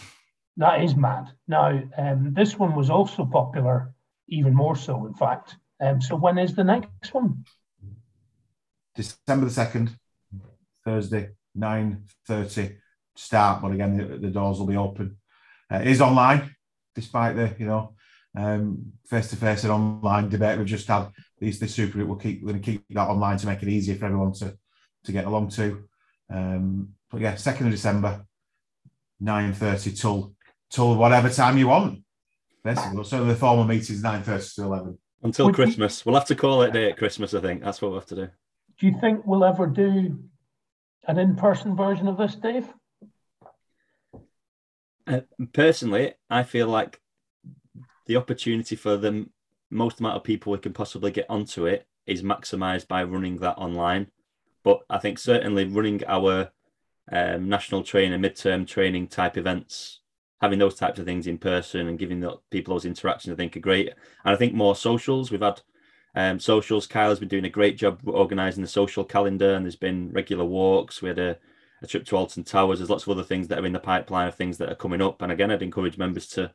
that 0.57 0.83
is 0.83 0.97
mad. 0.97 1.31
Now, 1.47 1.81
um, 1.97 2.33
this 2.33 2.59
one 2.59 2.75
was 2.75 2.89
also 2.89 3.25
popular, 3.25 3.93
even 4.27 4.53
more 4.53 4.75
so, 4.75 5.05
in 5.05 5.13
fact. 5.13 5.55
Um, 5.79 6.01
so 6.01 6.17
when 6.17 6.37
is 6.37 6.55
the 6.55 6.65
next 6.65 7.13
one? 7.13 7.45
December 8.95 9.45
the 9.45 9.51
second, 9.51 9.97
Thursday, 10.83 11.31
nine 11.53 12.03
thirty 12.27 12.77
start. 13.15 13.61
But 13.61 13.71
again, 13.71 13.97
the, 13.97 14.17
the, 14.17 14.29
doors 14.29 14.59
will 14.59 14.67
be 14.67 14.77
open. 14.77 15.17
Uh, 15.71 15.77
it 15.77 15.87
is 15.87 16.01
online, 16.01 16.55
despite 16.93 17.35
the 17.35 17.53
you 17.59 17.65
know 17.65 17.95
face 19.05 19.29
to 19.29 19.35
face 19.35 19.63
and 19.63 19.71
online 19.71 20.29
debate 20.29 20.57
we've 20.57 20.67
just 20.67 20.87
had. 20.87 21.09
These 21.39 21.59
the 21.59 21.67
super 21.67 21.93
group 21.93 22.09
will 22.09 22.15
keep 22.15 22.43
going 22.43 22.61
to 22.61 22.71
keep 22.71 22.83
that 22.89 23.07
online 23.07 23.37
to 23.37 23.47
make 23.47 23.61
it 23.61 23.69
easier 23.69 23.95
for 23.95 24.05
everyone 24.05 24.33
to 24.33 24.57
to 25.05 25.11
get 25.11 25.25
along 25.25 25.49
to. 25.49 25.83
Um, 26.29 26.89
but 27.11 27.21
yeah, 27.21 27.35
second 27.35 27.67
of 27.67 27.71
December, 27.71 28.25
nine 29.19 29.53
thirty 29.53 29.91
till 29.91 30.33
till 30.69 30.95
whatever 30.95 31.29
time 31.29 31.57
you 31.57 31.67
want. 31.67 32.03
Basically, 32.63 33.03
so 33.03 33.23
the 33.25 33.35
formal 33.35 33.65
meeting 33.65 33.95
is 33.95 34.03
nine 34.03 34.23
thirty 34.23 34.47
to 34.55 34.63
eleven 34.63 34.97
until 35.23 35.53
Christmas. 35.53 36.05
We'll 36.05 36.15
have 36.15 36.25
to 36.25 36.35
call 36.35 36.63
it 36.63 36.73
day 36.73 36.89
at 36.89 36.97
Christmas. 36.97 37.33
I 37.33 37.41
think 37.41 37.63
that's 37.63 37.81
what 37.81 37.91
we'll 37.91 37.99
have 37.99 38.09
to 38.09 38.15
do. 38.15 38.29
Do 38.79 38.87
you 38.87 38.95
think 38.99 39.25
we'll 39.25 39.45
ever 39.45 39.67
do 39.67 40.19
an 41.07 41.17
in-person 41.17 41.75
version 41.75 42.07
of 42.07 42.17
this, 42.17 42.35
Dave? 42.35 42.67
Uh, 45.07 45.21
personally, 45.53 46.13
I 46.29 46.43
feel 46.43 46.67
like 46.67 46.99
the 48.07 48.17
opportunity 48.17 48.75
for 48.75 48.97
the 48.97 49.27
most 49.69 49.99
amount 49.99 50.17
of 50.17 50.23
people 50.23 50.51
we 50.51 50.57
can 50.57 50.73
possibly 50.73 51.11
get 51.11 51.29
onto 51.29 51.65
it 51.65 51.87
is 52.05 52.21
maximised 52.21 52.87
by 52.87 53.03
running 53.03 53.37
that 53.37 53.57
online. 53.57 54.07
But 54.63 54.81
I 54.89 54.97
think 54.97 55.19
certainly 55.19 55.65
running 55.65 56.03
our 56.07 56.51
um, 57.11 57.47
national 57.49 57.83
training, 57.83 58.19
midterm 58.19 58.67
training 58.67 59.07
type 59.07 59.37
events, 59.37 60.01
having 60.41 60.59
those 60.59 60.75
types 60.75 60.99
of 60.99 61.05
things 61.05 61.27
in 61.27 61.37
person 61.37 61.87
and 61.87 61.99
giving 61.99 62.19
the, 62.19 62.37
people 62.49 62.73
those 62.73 62.85
interactions, 62.85 63.33
I 63.33 63.35
think 63.35 63.55
are 63.55 63.61
great. 63.61 63.89
And 63.89 64.33
I 64.33 64.35
think 64.35 64.53
more 64.53 64.75
socials. 64.75 65.31
We've 65.31 65.41
had 65.41 65.61
um, 66.15 66.39
socials. 66.39 66.87
Kyle 66.87 67.09
has 67.09 67.19
been 67.19 67.27
doing 67.27 67.45
a 67.45 67.49
great 67.49 67.77
job 67.77 68.01
organising 68.05 68.61
the 68.61 68.67
social 68.67 69.03
calendar, 69.03 69.53
and 69.53 69.65
there's 69.65 69.75
been 69.75 70.11
regular 70.11 70.45
walks. 70.45 71.01
We 71.01 71.09
had 71.09 71.19
a, 71.19 71.37
a, 71.81 71.87
trip 71.87 72.05
to 72.05 72.15
Alton 72.17 72.43
Towers. 72.43 72.79
There's 72.79 72.89
lots 72.89 73.03
of 73.03 73.09
other 73.09 73.23
things 73.23 73.47
that 73.47 73.59
are 73.59 73.65
in 73.65 73.73
the 73.73 73.79
pipeline 73.79 74.27
of 74.27 74.35
things 74.35 74.57
that 74.57 74.71
are 74.71 74.75
coming 74.75 75.01
up. 75.01 75.21
And 75.21 75.31
again, 75.31 75.51
I'd 75.51 75.61
encourage 75.61 75.97
members 75.97 76.27
to 76.29 76.53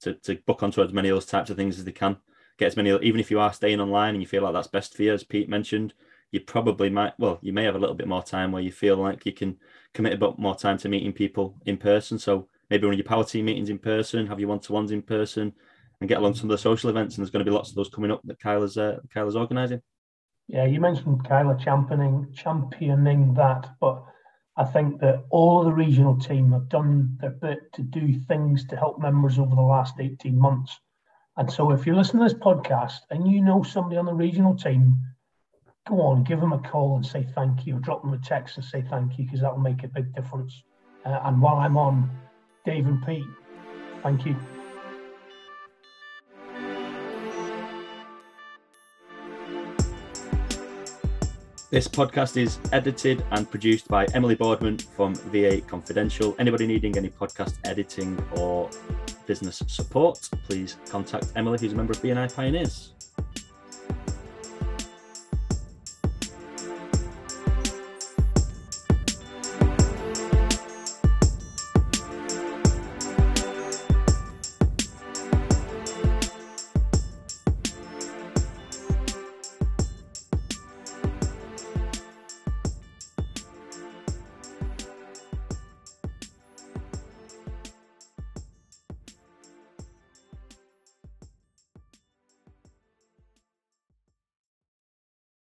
to, 0.00 0.14
to 0.14 0.36
book 0.46 0.62
onto 0.62 0.82
as 0.82 0.92
many 0.92 1.08
of 1.08 1.16
those 1.16 1.26
types 1.26 1.50
of 1.50 1.56
things 1.56 1.78
as 1.78 1.84
they 1.84 1.92
can. 1.92 2.16
Get 2.58 2.66
as 2.66 2.76
many, 2.76 2.90
even 2.90 3.20
if 3.20 3.30
you 3.30 3.40
are 3.40 3.52
staying 3.52 3.80
online 3.80 4.14
and 4.14 4.22
you 4.22 4.28
feel 4.28 4.42
like 4.42 4.52
that's 4.52 4.66
best 4.66 4.94
for 4.94 5.02
you, 5.02 5.14
as 5.14 5.24
Pete 5.24 5.48
mentioned, 5.48 5.94
you 6.34 6.40
probably 6.40 6.90
might 6.90 7.12
well 7.16 7.38
you 7.42 7.52
may 7.52 7.62
have 7.62 7.76
a 7.76 7.78
little 7.78 7.94
bit 7.94 8.08
more 8.08 8.22
time 8.22 8.50
where 8.50 8.60
you 8.60 8.72
feel 8.72 8.96
like 8.96 9.24
you 9.24 9.32
can 9.32 9.56
commit 9.92 10.12
a 10.12 10.16
bit 10.16 10.36
more 10.36 10.56
time 10.56 10.76
to 10.76 10.88
meeting 10.88 11.12
people 11.12 11.54
in 11.64 11.76
person 11.76 12.18
so 12.18 12.48
maybe 12.68 12.84
run 12.84 12.96
your 12.96 13.04
power 13.04 13.22
team 13.22 13.44
meetings 13.44 13.70
in 13.70 13.78
person 13.78 14.26
have 14.26 14.40
your 14.40 14.48
one-to-ones 14.48 14.90
in 14.90 15.00
person 15.00 15.52
and 16.04 16.08
get 16.10 16.18
along 16.18 16.34
some 16.34 16.50
of 16.50 16.54
the 16.54 16.58
social 16.58 16.90
events 16.90 17.16
and 17.16 17.22
there's 17.22 17.30
going 17.30 17.42
to 17.42 17.50
be 17.50 17.54
lots 17.54 17.70
of 17.70 17.76
those 17.76 17.88
coming 17.88 18.10
up 18.10 18.20
that 18.24 18.38
Kyle 18.38 18.62
is 18.62 18.76
uh, 18.76 18.98
Kyle 19.12 19.26
is 19.26 19.36
organizing 19.36 19.80
yeah 20.48 20.66
you 20.66 20.78
mentioned 20.78 21.26
Kyle 21.26 21.56
championing 21.56 22.30
championing 22.34 23.32
that 23.34 23.70
but 23.80 24.04
I 24.56 24.64
think 24.64 25.00
that 25.00 25.24
all 25.30 25.64
the 25.64 25.72
regional 25.72 26.18
team 26.18 26.52
have 26.52 26.68
done 26.68 27.16
their 27.20 27.30
bit 27.30 27.72
to 27.72 27.82
do 27.82 28.20
things 28.28 28.66
to 28.66 28.76
help 28.76 29.00
members 29.00 29.38
over 29.38 29.54
the 29.54 29.62
last 29.62 29.94
18 29.98 30.38
months 30.38 30.78
and 31.38 31.50
so 31.50 31.70
if 31.70 31.86
you 31.86 31.96
listen 31.96 32.18
to 32.18 32.24
this 32.24 32.34
podcast 32.34 33.00
and 33.08 33.26
you 33.26 33.42
know 33.42 33.62
somebody 33.62 33.96
on 33.96 34.04
the 34.04 34.12
regional 34.12 34.54
team 34.54 34.94
go 35.88 36.00
on, 36.00 36.24
give 36.24 36.40
them 36.40 36.52
a 36.52 36.58
call 36.58 36.96
and 36.96 37.04
say 37.04 37.26
thank 37.34 37.66
you. 37.66 37.76
or 37.76 37.80
Drop 37.80 38.02
them 38.02 38.14
a 38.14 38.18
text 38.18 38.56
and 38.56 38.64
say 38.64 38.82
thank 38.88 39.18
you 39.18 39.24
because 39.24 39.40
that 39.40 39.52
will 39.54 39.62
make 39.62 39.84
a 39.84 39.88
big 39.88 40.14
difference. 40.14 40.62
Uh, 41.04 41.20
and 41.24 41.40
while 41.40 41.56
I'm 41.56 41.76
on, 41.76 42.10
Dave 42.64 42.86
and 42.86 43.04
Pete, 43.04 43.24
thank 44.02 44.24
you. 44.24 44.34
This 51.74 51.88
podcast 51.88 52.36
is 52.36 52.60
edited 52.70 53.24
and 53.32 53.50
produced 53.50 53.88
by 53.88 54.04
Emily 54.14 54.36
Boardman 54.36 54.78
from 54.78 55.16
VA 55.16 55.60
Confidential. 55.60 56.36
Anybody 56.38 56.68
needing 56.68 56.96
any 56.96 57.08
podcast 57.08 57.54
editing 57.64 58.16
or 58.36 58.70
business 59.26 59.60
support, 59.66 60.20
please 60.46 60.76
contact 60.88 61.32
Emily, 61.34 61.58
who's 61.58 61.72
a 61.72 61.74
member 61.74 61.92
of 61.92 61.98
BNI 62.00 62.32
Pioneers. 62.32 62.93